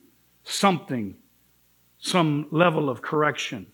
[0.44, 1.16] something
[1.98, 3.66] some level of correction,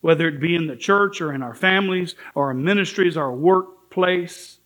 [0.00, 4.58] whether it be in the church or in our families or our ministries, our workplace.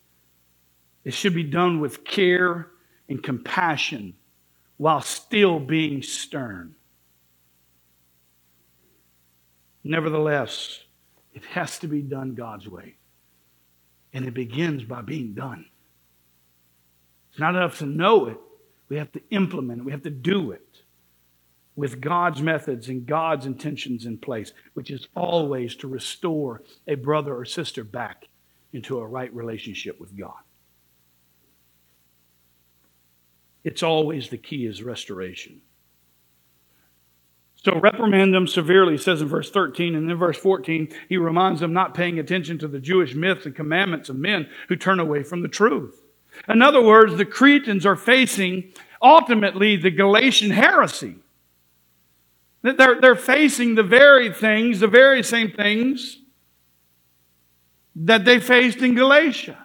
[1.03, 2.71] It should be done with care
[3.09, 4.15] and compassion
[4.77, 6.75] while still being stern.
[9.83, 10.79] Nevertheless,
[11.33, 12.95] it has to be done God's way.
[14.13, 15.65] And it begins by being done.
[17.31, 18.37] It's not enough to know it,
[18.89, 20.83] we have to implement it, we have to do it
[21.75, 27.35] with God's methods and God's intentions in place, which is always to restore a brother
[27.35, 28.27] or sister back
[28.71, 30.37] into a right relationship with God.
[33.63, 35.61] It's always the key is restoration.
[37.63, 39.95] So reprimand them severely, says in verse 13.
[39.95, 43.55] And then verse 14, he reminds them not paying attention to the Jewish myths and
[43.55, 46.01] commandments of men who turn away from the truth.
[46.49, 51.15] In other words, the Cretans are facing ultimately the Galatian heresy.
[52.63, 56.17] They're, they're facing the very things, the very same things
[57.95, 59.57] that they faced in Galatia.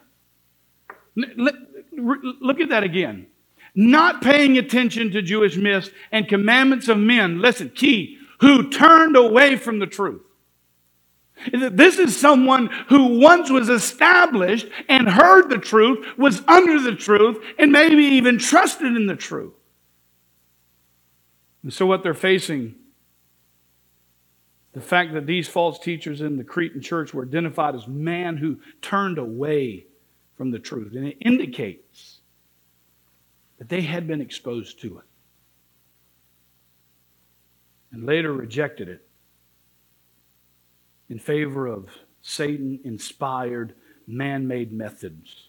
[1.17, 3.27] Look at that again
[3.75, 9.57] not paying attention to Jewish myths and commandments of men, listen, key, who turned away
[9.57, 10.23] from the truth.
[11.53, 17.39] This is someone who once was established and heard the truth, was under the truth,
[17.59, 19.55] and maybe even trusted in the truth.
[21.63, 22.75] And so, what they're facing,
[24.73, 28.59] the fact that these false teachers in the Cretan church were identified as man who
[28.83, 29.87] turned away
[30.37, 30.95] from the truth.
[30.95, 32.18] And it indicates
[33.59, 35.05] that they had been exposed to it
[37.93, 39.07] and later rejected it
[41.09, 41.89] in favor of
[42.23, 43.75] Satan inspired
[44.07, 45.49] man made methods,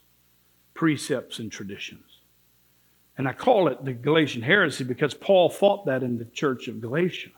[0.74, 2.06] precepts, and traditions.
[3.18, 6.80] And I call it the Galatian heresy because Paul fought that in the church of
[6.80, 7.32] Galatia.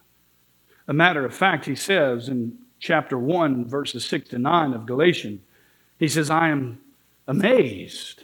[0.88, 5.42] A matter of fact, he says in chapter 1, verses 6 to 9 of Galatians,
[5.98, 6.80] he says, I am
[7.28, 8.24] amazed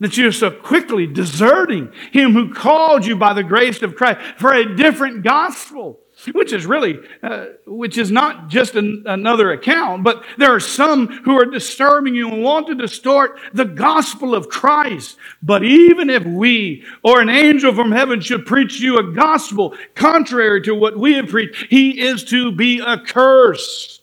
[0.00, 4.52] that you're so quickly deserting him who called you by the grace of Christ for
[4.52, 6.00] a different gospel
[6.32, 11.08] which is really uh, which is not just an, another account but there are some
[11.08, 15.18] who are disturbing you and want to distort the gospel of christ.
[15.42, 20.62] But even if we or an angel from heaven should preach you a gospel contrary
[20.62, 23.95] to what we have preached he is to be accursed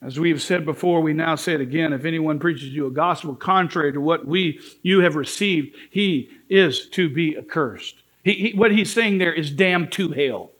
[0.00, 1.92] as we have said before, we now say it again.
[1.92, 6.88] If anyone preaches you a gospel contrary to what we you have received, he is
[6.90, 7.96] to be accursed.
[8.22, 10.52] He, he, what he's saying there is damned to hell,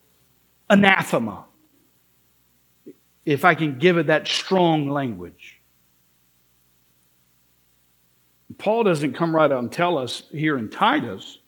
[0.68, 1.44] anathema.
[3.24, 5.60] If I can give it that strong language.
[8.56, 11.38] Paul doesn't come right out and tell us here in Titus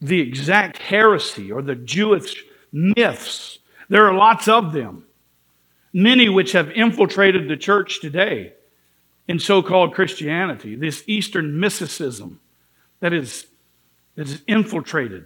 [0.00, 3.58] the exact heresy or the Jewish myths.
[3.90, 5.04] There are lots of them
[5.92, 8.54] many which have infiltrated the church today
[9.28, 12.40] in so called Christianity, this Eastern mysticism
[13.00, 13.46] that is,
[14.16, 15.24] that is infiltrated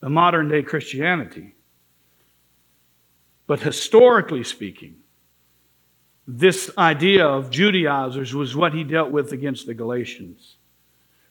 [0.00, 1.54] the modern day Christianity.
[3.46, 4.96] But historically speaking,
[6.26, 10.56] this idea of Judaizers was what he dealt with against the Galatians.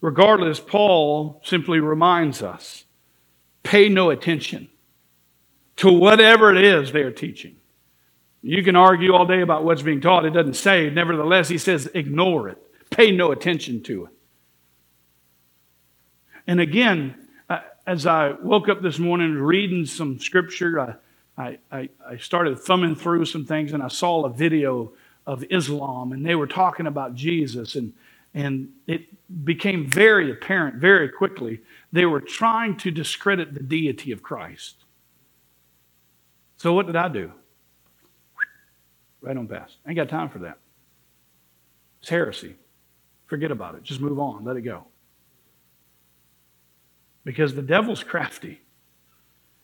[0.01, 2.85] Regardless, Paul simply reminds us
[3.63, 4.67] pay no attention
[5.77, 7.55] to whatever it is they are teaching.
[8.41, 10.25] You can argue all day about what's being taught.
[10.25, 10.89] It doesn't say.
[10.89, 12.57] Nevertheless, he says, ignore it.
[12.89, 14.11] Pay no attention to it.
[16.47, 17.15] And again,
[17.49, 20.97] uh, as I woke up this morning reading some scripture,
[21.37, 24.93] I, I, I started thumbing through some things and I saw a video
[25.27, 27.93] of Islam and they were talking about Jesus and,
[28.33, 29.05] and it
[29.45, 31.61] became very apparent very quickly
[31.91, 34.83] they were trying to discredit the deity of Christ.
[36.57, 37.31] So what did I do?
[39.21, 39.77] Right on past.
[39.85, 40.57] I ain't got time for that.
[42.01, 42.55] It's heresy.
[43.27, 43.83] Forget about it.
[43.83, 44.43] Just move on.
[44.43, 44.85] Let it go.
[47.23, 48.61] Because the devil's crafty.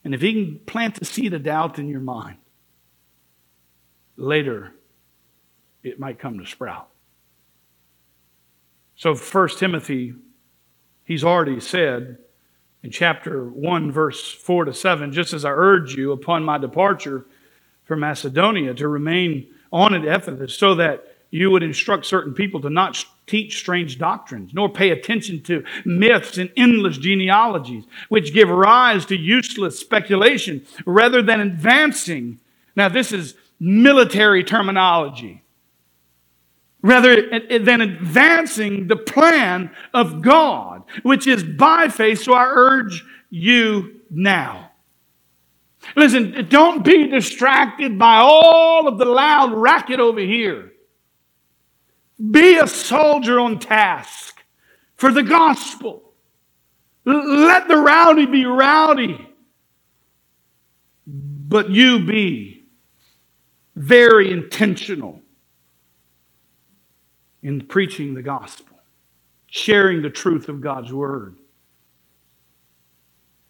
[0.03, 2.37] And if he can plant the seed of doubt in your mind,
[4.15, 4.73] later
[5.83, 6.89] it might come to sprout.
[8.95, 10.13] So, First Timothy,
[11.03, 12.17] he's already said
[12.83, 17.25] in chapter 1, verse 4 to 7, just as I urge you upon my departure
[17.87, 22.69] from Macedonia to remain on at Ephesus so that you would instruct certain people to
[22.69, 29.05] not teach strange doctrines, nor pay attention to myths and endless genealogies, which give rise
[29.05, 32.39] to useless speculation rather than advancing.
[32.75, 35.43] Now, this is military terminology.
[36.81, 43.99] Rather than advancing the plan of God, which is by faith, so I urge you
[44.09, 44.71] now.
[45.95, 50.73] Listen, don't be distracted by all of the loud racket over here.
[52.31, 54.43] Be a soldier on task
[54.95, 56.13] for the gospel.
[57.05, 59.29] Let the rowdy be rowdy,
[61.05, 62.65] but you be
[63.75, 65.21] very intentional
[67.43, 68.77] in preaching the gospel,
[69.45, 71.37] sharing the truth of God's word,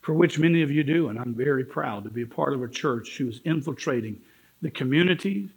[0.08, 1.10] for which many of you do.
[1.10, 4.22] And I'm very proud to be a part of a church who is infiltrating
[4.62, 5.50] the community,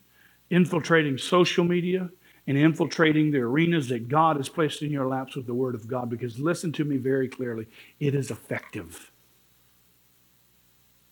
[0.51, 2.11] infiltrating social media,
[2.49, 5.87] and infiltrating the arenas that God has placed in your laps with the Word of
[5.87, 6.11] God.
[6.11, 7.69] Because listen to me very clearly,
[8.01, 9.13] it is effective.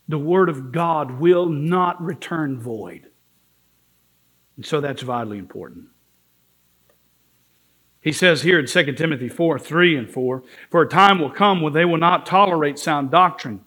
[0.09, 3.07] The Word of God will not return void.
[4.57, 5.85] And so that's vitally important.
[8.09, 11.61] He says here in 2 Timothy 4 3 and 4 For a time will come
[11.61, 13.61] when they will not tolerate sound doctrine,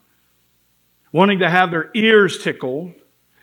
[1.11, 2.95] wanting to have their ears tickled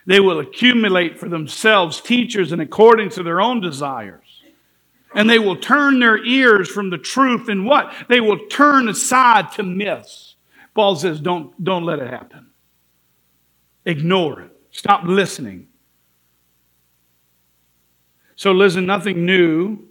[0.06, 4.42] they will accumulate for themselves teachers in accordance to their own desires.
[5.14, 7.94] And they will turn their ears from the truth and what?
[8.08, 10.34] They will turn aside to myths.
[10.74, 12.50] Paul says, don't, don't let it happen.
[13.84, 14.50] Ignore it.
[14.72, 15.68] Stop listening.
[18.34, 19.87] So, listen, nothing new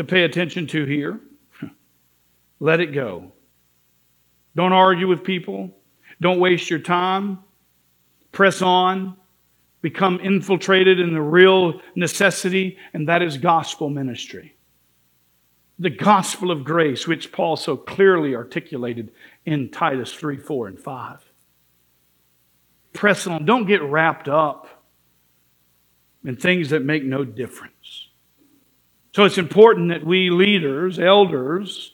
[0.00, 1.20] to pay attention to here.
[2.60, 3.32] Let it go.
[4.56, 5.70] Don't argue with people.
[6.20, 7.38] Don't waste your time
[8.32, 9.16] press on,
[9.82, 14.54] become infiltrated in the real necessity, and that is gospel ministry.
[15.78, 19.12] The gospel of grace, which Paul so clearly articulated
[19.46, 21.32] in Titus 3, 4, and 5.
[22.92, 23.44] Press on.
[23.44, 24.84] Don't get wrapped up
[26.24, 27.74] in things that make no difference.
[29.12, 31.92] So it's important that we leaders, elders,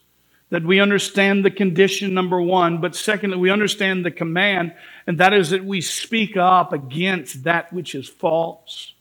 [0.50, 4.74] that we understand the condition, number one, but secondly, we understand the command,
[5.06, 8.92] and that is that we speak up against that which is false.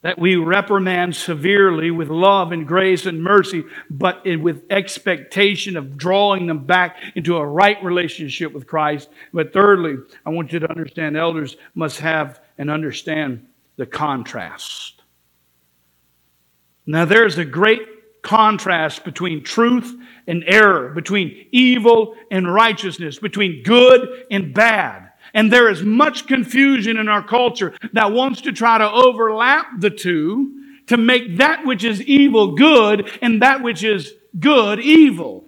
[0.00, 6.46] That we reprimand severely with love and grace and mercy, but with expectation of drawing
[6.46, 9.08] them back into a right relationship with Christ.
[9.32, 15.01] But thirdly, I want you to understand elders must have and understand the contrast.
[16.86, 19.94] Now, there's a great contrast between truth
[20.26, 25.10] and error, between evil and righteousness, between good and bad.
[25.34, 29.90] And there is much confusion in our culture that wants to try to overlap the
[29.90, 35.44] two to make that which is evil good and that which is good evil.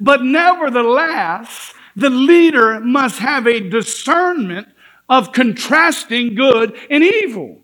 [0.00, 4.68] But nevertheless, the leader must have a discernment
[5.08, 7.62] of contrasting good and evil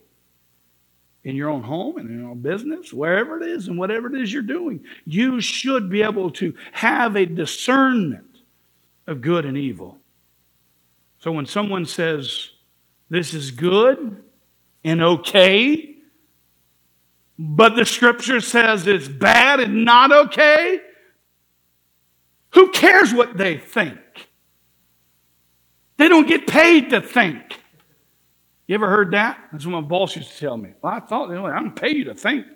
[1.24, 4.20] in your own home and in your own business, wherever it is and whatever it
[4.20, 4.84] is you're doing.
[5.06, 8.38] You should be able to have a discernment
[9.06, 9.98] of good and evil.
[11.18, 12.50] So when someone says,
[13.08, 14.22] this is good
[14.84, 15.96] and okay,
[17.38, 20.80] but the scripture says it's bad and not okay,
[22.50, 23.98] who cares what they think?
[25.96, 27.58] They don't get paid to think.
[28.66, 29.38] You ever heard that?
[29.52, 30.70] That's what my boss used to tell me.
[30.80, 32.46] Well, I thought, you know, I don't pay you to think.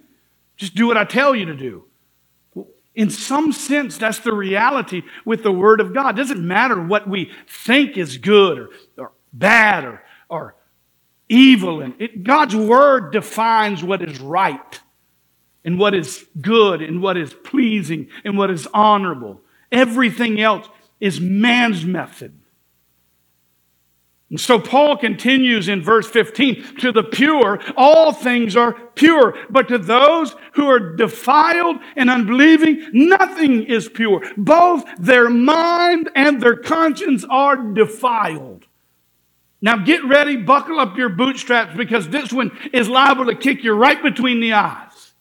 [0.57, 1.85] Just do what I tell you to do.
[2.95, 6.19] In some sense, that's the reality with the Word of God.
[6.19, 10.57] It doesn't matter what we think is good or, or bad or, or
[11.29, 11.81] evil.
[11.81, 14.81] And it, God's Word defines what is right
[15.65, 19.43] and what is good and what is pleasing and what is honorable.
[19.71, 20.67] Everything else
[20.99, 22.33] is man's method.
[24.37, 29.79] So Paul continues in verse 15 to the pure, all things are pure, but to
[29.79, 34.23] those who are defiled and unbelieving, nothing is pure.
[34.37, 38.67] Both their mind and their conscience are defiled.
[39.63, 43.73] Now get ready, buckle up your bootstraps because this one is liable to kick you
[43.73, 45.15] right between the eyes.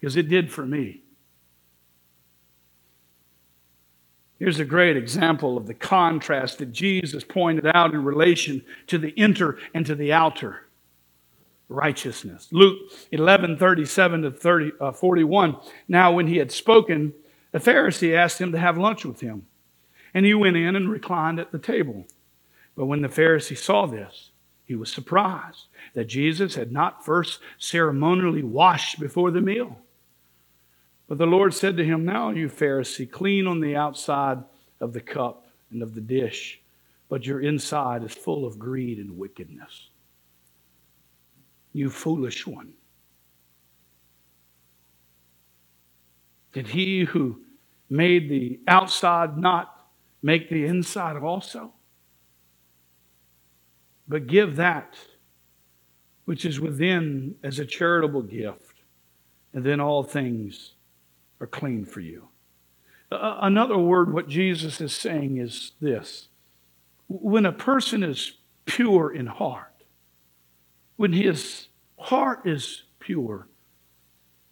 [0.00, 1.02] Because it did for me.
[4.38, 9.10] Here's a great example of the contrast that Jesus pointed out in relation to the
[9.10, 10.66] inner and to the outer
[11.68, 12.48] righteousness.
[12.52, 12.78] Luke
[13.10, 15.56] 11 37 to 30, uh, 41.
[15.88, 17.12] Now, when he had spoken,
[17.52, 19.46] a Pharisee asked him to have lunch with him.
[20.12, 22.06] And he went in and reclined at the table.
[22.76, 24.30] But when the Pharisee saw this,
[24.64, 29.78] he was surprised that Jesus had not first ceremonially washed before the meal.
[31.08, 34.38] But the Lord said to him, Now, you Pharisee, clean on the outside
[34.80, 36.60] of the cup and of the dish,
[37.08, 39.90] but your inside is full of greed and wickedness.
[41.72, 42.72] You foolish one.
[46.52, 47.40] Did he who
[47.90, 49.88] made the outside not
[50.22, 51.72] make the inside also?
[54.08, 54.96] but give that
[56.24, 58.82] which is within as a charitable gift,
[59.52, 60.72] and then all things
[61.40, 62.28] are clean for you.
[63.10, 66.28] Another word, what Jesus is saying is this
[67.08, 68.32] when a person is
[68.64, 69.84] pure in heart,
[70.96, 71.68] when his
[71.98, 73.48] heart is pure,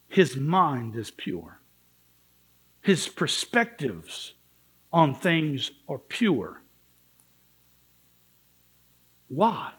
[0.09, 1.61] his mind is pure.
[2.81, 4.35] His perspectives
[4.93, 6.63] on things are pure.
[9.29, 9.73] Why?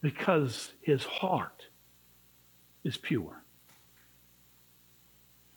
[0.00, 1.66] Because his heart
[2.84, 3.42] is pure.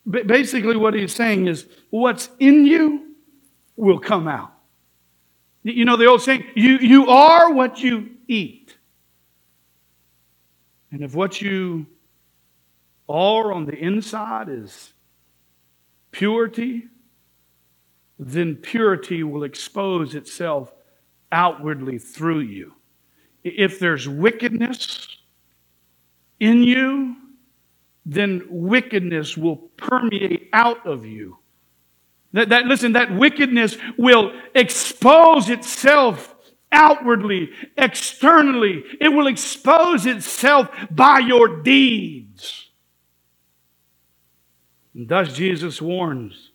[0.09, 3.15] Basically, what he's saying is what's in you
[3.75, 4.53] will come out.
[5.63, 8.77] You know the old saying, you, you are what you eat.
[10.91, 11.85] And if what you
[13.07, 14.93] are on the inside is
[16.11, 16.87] purity,
[18.17, 20.73] then purity will expose itself
[21.31, 22.73] outwardly through you.
[23.43, 25.07] If there's wickedness
[26.39, 27.15] in you,
[28.13, 31.37] then wickedness will permeate out of you.
[32.33, 36.35] That, that, listen, that wickedness will expose itself
[36.71, 38.83] outwardly, externally.
[38.99, 42.69] It will expose itself by your deeds.
[44.93, 46.51] And thus Jesus warns,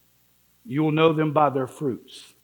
[0.65, 2.35] you will know them by their fruits.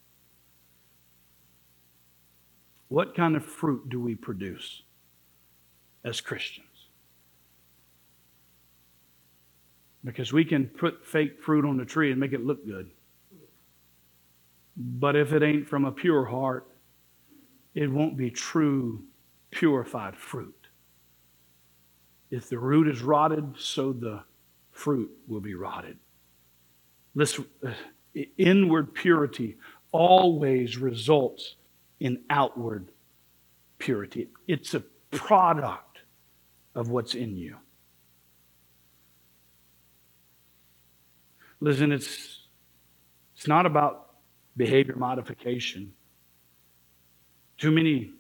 [2.89, 4.83] What kind of fruit do we produce
[6.05, 6.70] as Christians?
[10.05, 12.91] Because we can put fake fruit on the tree and make it look good.
[14.77, 16.67] But if it ain't from a pure heart,
[17.75, 19.05] it won't be true,
[19.51, 20.55] purified fruit.
[22.31, 24.23] If the root is rotted, so the
[24.73, 25.99] fruit will be rotted.
[27.15, 27.73] This uh,
[28.39, 29.57] inward purity
[29.93, 31.57] always results
[31.99, 32.89] in outward
[33.79, 34.29] purity.
[34.47, 34.81] It's a
[35.11, 35.99] product
[36.75, 37.57] of what's in you.
[41.61, 42.47] Listen, it's,
[43.37, 44.15] it's not about
[44.57, 45.93] behavior modification.
[47.59, 48.13] Too many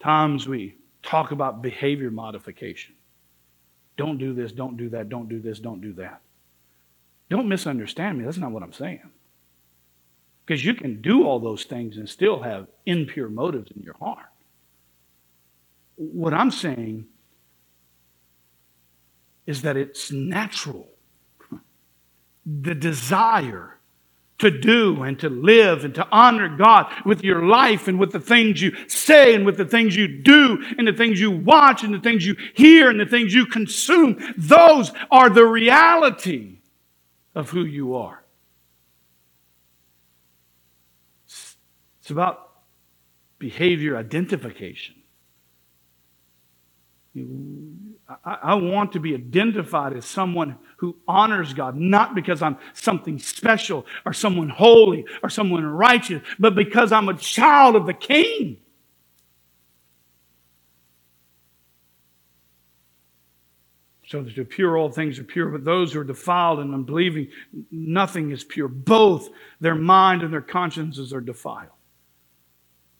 [0.00, 2.94] times we talk about behavior modification.
[3.96, 6.20] Don't do this, don't do that, don't do this, don't do that.
[7.30, 8.24] Don't misunderstand me.
[8.24, 9.00] That's not what I'm saying.
[10.44, 14.26] Because you can do all those things and still have impure motives in your heart.
[15.96, 17.06] What I'm saying
[19.46, 20.88] is that it's natural.
[22.44, 23.74] The desire
[24.38, 28.20] to do and to live and to honor God with your life and with the
[28.20, 31.94] things you say and with the things you do and the things you watch and
[31.94, 34.18] the things you hear and the things you consume.
[34.36, 36.58] Those are the reality
[37.34, 38.24] of who you are.
[42.00, 42.50] It's about
[43.38, 44.96] behavior identification.
[48.24, 53.18] I, I, want to be identified as someone who honors God, not because I'm something
[53.18, 58.58] special or someone holy or someone righteous, but because I'm a child of the King.
[64.06, 67.28] So the pure, all things are pure, but those who are defiled and unbelieving,
[67.70, 68.68] nothing is pure.
[68.68, 69.28] Both
[69.60, 71.70] their mind and their consciences are defiled.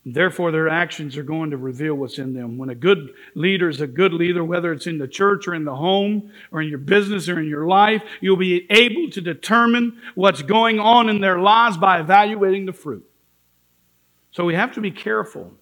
[0.06, 2.58] Therefore, their actions are going to reveal what's in them.
[2.58, 5.64] When a good leader is a good leader, whether it's in the church or in
[5.64, 9.98] the home or in your business or in your life, you'll be able to determine
[10.14, 13.08] what's going on in their lives by evaluating the fruit.
[14.30, 15.54] So we have to be careful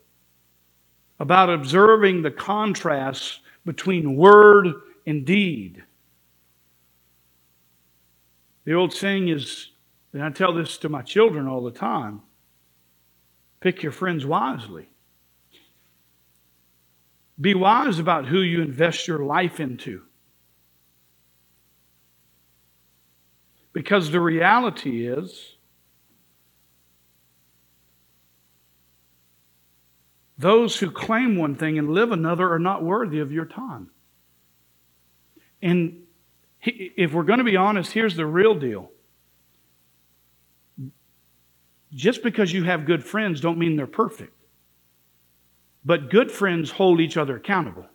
[1.20, 4.66] about observing the contrast between word
[5.06, 5.84] and deed.
[8.64, 9.70] The old saying is,
[10.12, 12.22] and I tell this to my children all the time
[13.62, 14.88] Pick your friends wisely.
[17.40, 20.02] Be wise about who you invest your life into.
[23.72, 25.54] Because the reality is,
[30.36, 33.90] those who claim one thing and live another are not worthy of your time.
[35.62, 36.02] And
[36.60, 38.90] if we're going to be honest, here's the real deal
[41.92, 44.32] just because you have good friends don't mean they're perfect.
[45.84, 47.86] But good friends hold each other accountable.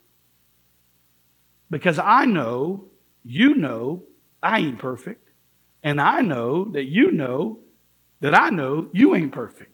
[1.69, 2.85] Because I know,
[3.23, 4.03] you know,
[4.41, 5.29] I ain't perfect.
[5.83, 7.59] And I know that you know
[8.19, 9.71] that I know you ain't perfect.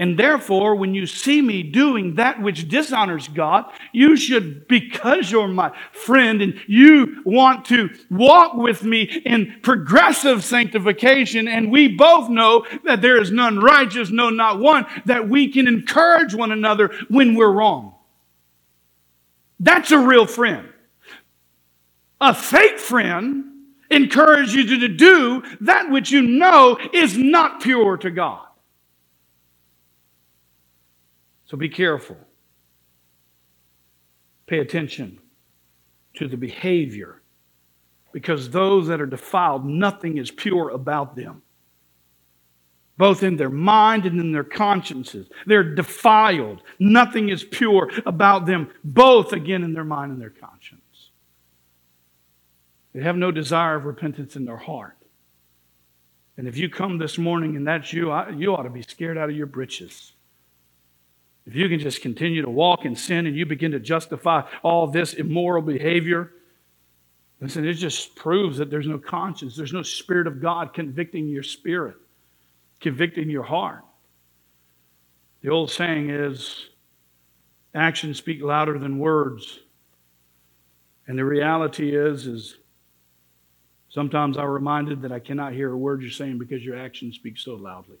[0.00, 5.46] And therefore, when you see me doing that which dishonors God, you should, because you're
[5.46, 12.30] my friend and you want to walk with me in progressive sanctification, and we both
[12.30, 16.90] know that there is none righteous, no, not one, that we can encourage one another
[17.10, 17.94] when we're wrong.
[19.60, 20.66] That's a real friend.
[22.22, 23.44] A fake friend
[23.90, 28.46] encourages you to do that which you know is not pure to God.
[31.50, 32.16] So be careful.
[34.46, 35.18] Pay attention
[36.14, 37.22] to the behavior
[38.12, 41.42] because those that are defiled, nothing is pure about them,
[42.96, 45.28] both in their mind and in their consciences.
[45.44, 46.62] They're defiled.
[46.78, 51.10] Nothing is pure about them, both again in their mind and their conscience.
[52.92, 54.96] They have no desire of repentance in their heart.
[56.36, 59.18] And if you come this morning and that's you, I, you ought to be scared
[59.18, 60.12] out of your britches.
[61.46, 64.86] If you can just continue to walk in sin and you begin to justify all
[64.86, 66.32] this immoral behavior,
[67.40, 69.56] listen, it just proves that there's no conscience.
[69.56, 71.96] There's no Spirit of God convicting your spirit,
[72.80, 73.84] convicting your heart.
[75.42, 76.68] The old saying is
[77.74, 79.60] actions speak louder than words.
[81.06, 82.56] And the reality is, is
[83.88, 87.38] sometimes I'm reminded that I cannot hear a word you're saying because your actions speak
[87.38, 87.96] so loudly.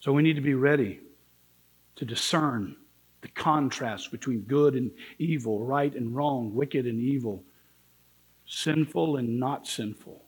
[0.00, 1.00] So we need to be ready
[1.96, 2.76] to discern
[3.20, 7.44] the contrast between good and evil, right and wrong, wicked and evil,
[8.46, 10.24] sinful and not sinful.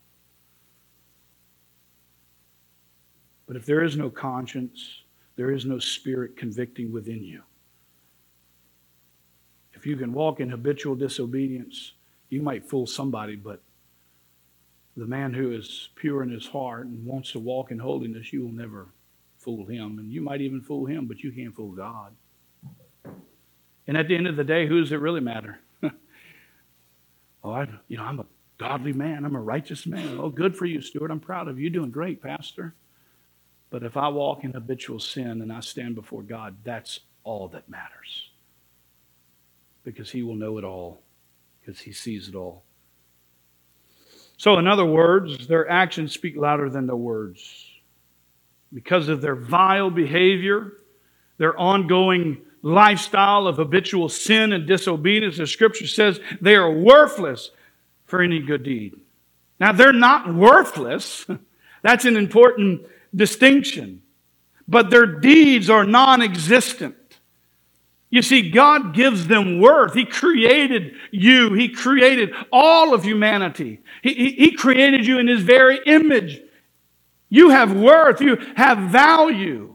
[3.47, 5.03] But if there is no conscience,
[5.37, 7.43] there is no spirit convicting within you.
[9.73, 11.93] If you can walk in habitual disobedience,
[12.29, 13.63] you might fool somebody, but
[14.99, 18.43] the man who is pure in his heart and wants to walk in holiness, you
[18.43, 18.89] will never
[19.43, 19.99] fool him.
[19.99, 22.13] And you might even fool him, but you can't fool God.
[23.87, 25.59] And at the end of the day, who does it really matter?
[25.83, 28.27] oh, I, you know, I'm a
[28.59, 29.25] godly man.
[29.25, 30.19] I'm a righteous man.
[30.19, 31.11] Oh, good for you, Stuart.
[31.11, 31.65] I'm proud of you.
[31.65, 32.75] You're doing great, Pastor.
[33.71, 37.69] But if I walk in habitual sin and I stand before God, that's all that
[37.69, 38.31] matters.
[39.83, 41.01] Because He will know it all,
[41.61, 42.63] because He sees it all.
[44.37, 47.72] So, in other words, their actions speak louder than their words
[48.73, 50.73] because of their vile behavior,
[51.39, 57.51] their ongoing lifestyle of habitual sin and disobedience, the scripture says they are worthless
[58.05, 58.95] for any good deed.
[59.59, 61.27] Now, they're not worthless.
[61.83, 62.83] That's an important
[63.15, 64.03] distinction.
[64.69, 66.97] But their deeds are non existent.
[68.11, 69.95] You see, God gives them worth.
[69.95, 73.81] He created you, He created all of humanity.
[74.03, 76.41] He, he, he created you in His very image.
[77.33, 79.75] You have worth, you have value.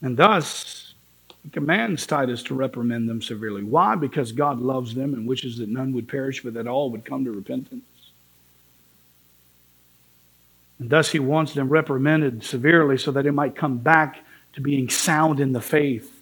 [0.00, 0.94] And thus,
[1.42, 3.62] he commands Titus to reprimand them severely.
[3.62, 3.96] Why?
[3.96, 7.26] Because God loves them and wishes that none would perish, but that all would come
[7.26, 7.84] to repentance.
[10.78, 14.88] And thus, he wants them reprimanded severely so that they might come back to being
[14.88, 16.18] sound in the faith.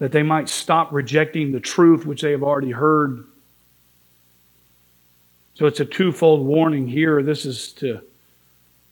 [0.00, 3.24] That they might stop rejecting the truth which they have already heard
[5.54, 7.22] so it's a twofold warning here.
[7.22, 8.00] This is to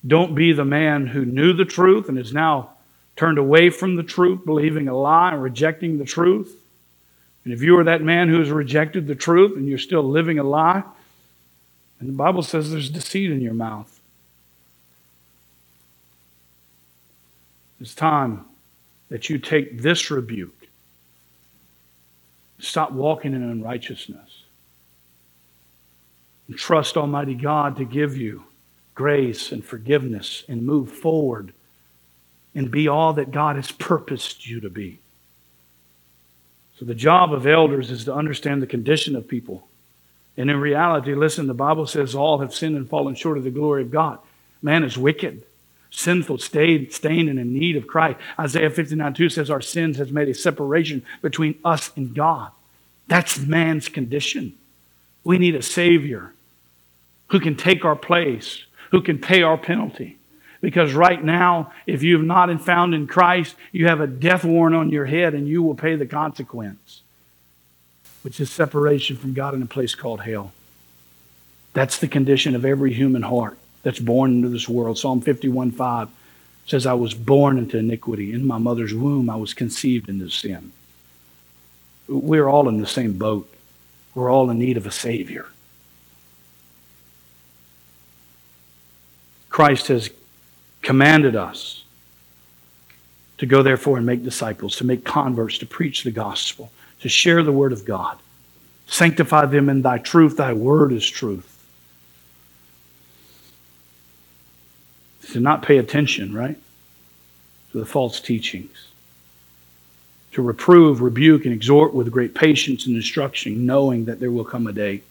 [0.07, 2.71] don't be the man who knew the truth and is now
[3.17, 6.57] turned away from the truth, believing a lie and rejecting the truth.
[7.45, 10.39] And if you are that man who has rejected the truth and you're still living
[10.39, 10.83] a lie,
[12.01, 14.01] and the Bible says there's deceit in your mouth.
[17.81, 18.45] It's time
[19.09, 20.69] that you take this rebuke.
[22.61, 24.41] Stop walking in unrighteousness
[26.53, 28.44] and trust Almighty God to give you
[28.94, 31.55] grace and forgiveness and move forward
[32.55, 34.98] and be all that God has purposed you to be.
[36.78, 39.66] So, the job of elders is to understand the condition of people.
[40.36, 43.50] And in reality, listen, the Bible says all have sinned and fallen short of the
[43.50, 44.18] glory of God.
[44.61, 45.44] Man is wicked,
[45.90, 48.18] sinful, stained, stained and in need of Christ.
[48.38, 52.50] Isaiah 59 2 says, Our sins has made a separation between us and God.
[53.09, 54.53] That's man's condition.
[55.24, 56.34] We need a Savior
[57.33, 60.18] who can take our place, who can pay our penalty.
[60.61, 64.45] Because right now, if you have not been found in Christ, you have a death
[64.45, 67.01] warrant on your head and you will pay the consequence,
[68.20, 70.53] which is separation from God in a place called hell.
[71.72, 74.99] That's the condition of every human heart that's born into this world.
[74.99, 76.11] Psalm 51 5
[76.66, 78.35] says, I was born into iniquity.
[78.35, 80.72] In my mother's womb, I was conceived into sin.
[82.07, 83.51] We're all in the same boat.
[84.14, 85.47] We're all in need of a Savior.
[89.53, 90.09] Christ has
[90.80, 91.84] commanded us
[93.36, 97.42] to go, therefore, and make disciples, to make converts, to preach the gospel, to share
[97.42, 98.18] the word of God.
[98.86, 100.38] Sanctify them in thy truth.
[100.38, 101.48] Thy word is truth.
[105.32, 106.59] To not pay attention, right,
[107.72, 108.88] to the false teachings.
[110.32, 114.66] To reprove, rebuke, and exhort with great patience and instruction, knowing that there will come
[114.66, 115.03] a day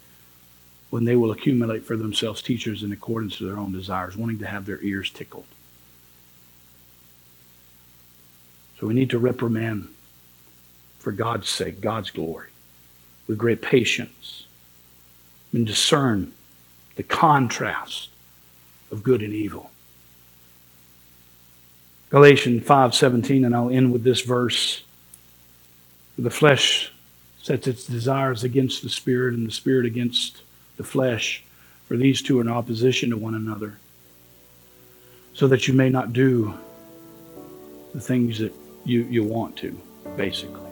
[0.91, 4.45] when they will accumulate for themselves teachers in accordance to their own desires, wanting to
[4.45, 5.45] have their ears tickled.
[8.79, 9.87] So we need to reprimand
[10.99, 12.49] for God's sake, God's glory
[13.25, 14.45] with great patience
[15.53, 16.33] and discern
[16.97, 18.09] the contrast
[18.91, 19.71] of good and evil.
[22.09, 24.81] Galatians 5:17 and I'll end with this verse.
[26.17, 26.91] The flesh
[27.41, 30.41] sets its desires against the spirit and the spirit against
[30.81, 31.43] the flesh,
[31.87, 33.77] for these two are in opposition to one another,
[35.33, 36.53] so that you may not do
[37.93, 38.51] the things that
[38.83, 39.79] you, you want to,
[40.17, 40.71] basically.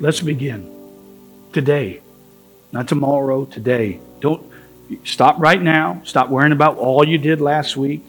[0.00, 0.60] Let's begin
[1.52, 2.02] today,
[2.72, 3.98] not tomorrow, today.
[4.20, 4.44] Don't
[5.04, 6.02] stop right now.
[6.04, 8.04] Stop worrying about all you did last week,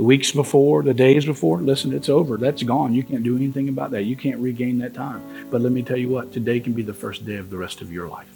[0.00, 1.58] the weeks before, the days before.
[1.58, 2.38] Listen, it's over.
[2.38, 2.94] That's gone.
[2.94, 4.04] You can't do anything about that.
[4.04, 5.22] You can't regain that time.
[5.50, 7.82] But let me tell you what, today can be the first day of the rest
[7.82, 8.32] of your life.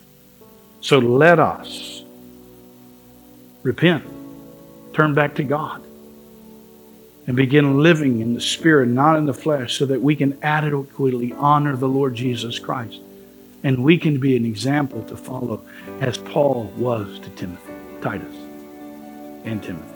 [0.82, 2.04] So let us
[3.62, 4.04] repent,
[4.92, 5.82] turn back to God
[7.26, 11.32] and begin living in the Spirit, not in the flesh, so that we can adequately
[11.32, 13.00] honor the Lord Jesus Christ.
[13.62, 15.64] And we can be an example to follow
[16.02, 18.36] as Paul was to Timothy, Titus,
[19.46, 19.93] and Timothy.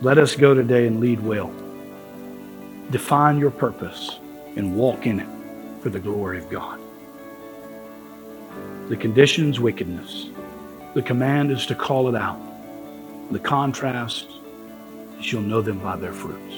[0.00, 1.52] Let us go today and lead well.
[2.92, 4.20] Define your purpose
[4.54, 5.28] and walk in it
[5.82, 6.78] for the glory of God.
[8.88, 10.30] The condition is wickedness.
[10.94, 12.38] The command is to call it out.
[13.32, 14.28] The contrast
[15.18, 16.54] is you'll know them by their fruits.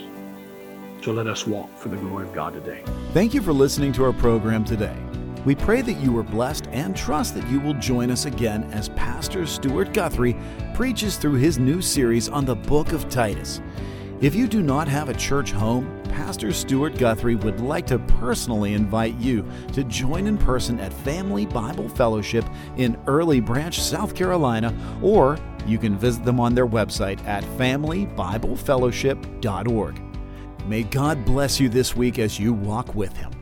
[1.02, 2.84] So let us walk for the glory of God today.
[3.14, 4.96] Thank you for listening to our program today.
[5.46, 8.90] We pray that you were blessed and trust that you will join us again as
[8.90, 10.36] Pastor Stuart Guthrie
[10.74, 13.62] preaches through his new series on the book of Titus.
[14.20, 18.74] If you do not have a church home, Pastor Stuart Guthrie would like to personally
[18.74, 22.44] invite you to join in person at Family Bible Fellowship
[22.76, 30.02] in Early Branch, South Carolina, or you can visit them on their website at familybiblefellowship.org.
[30.66, 33.39] May God bless you this week as you walk with Him.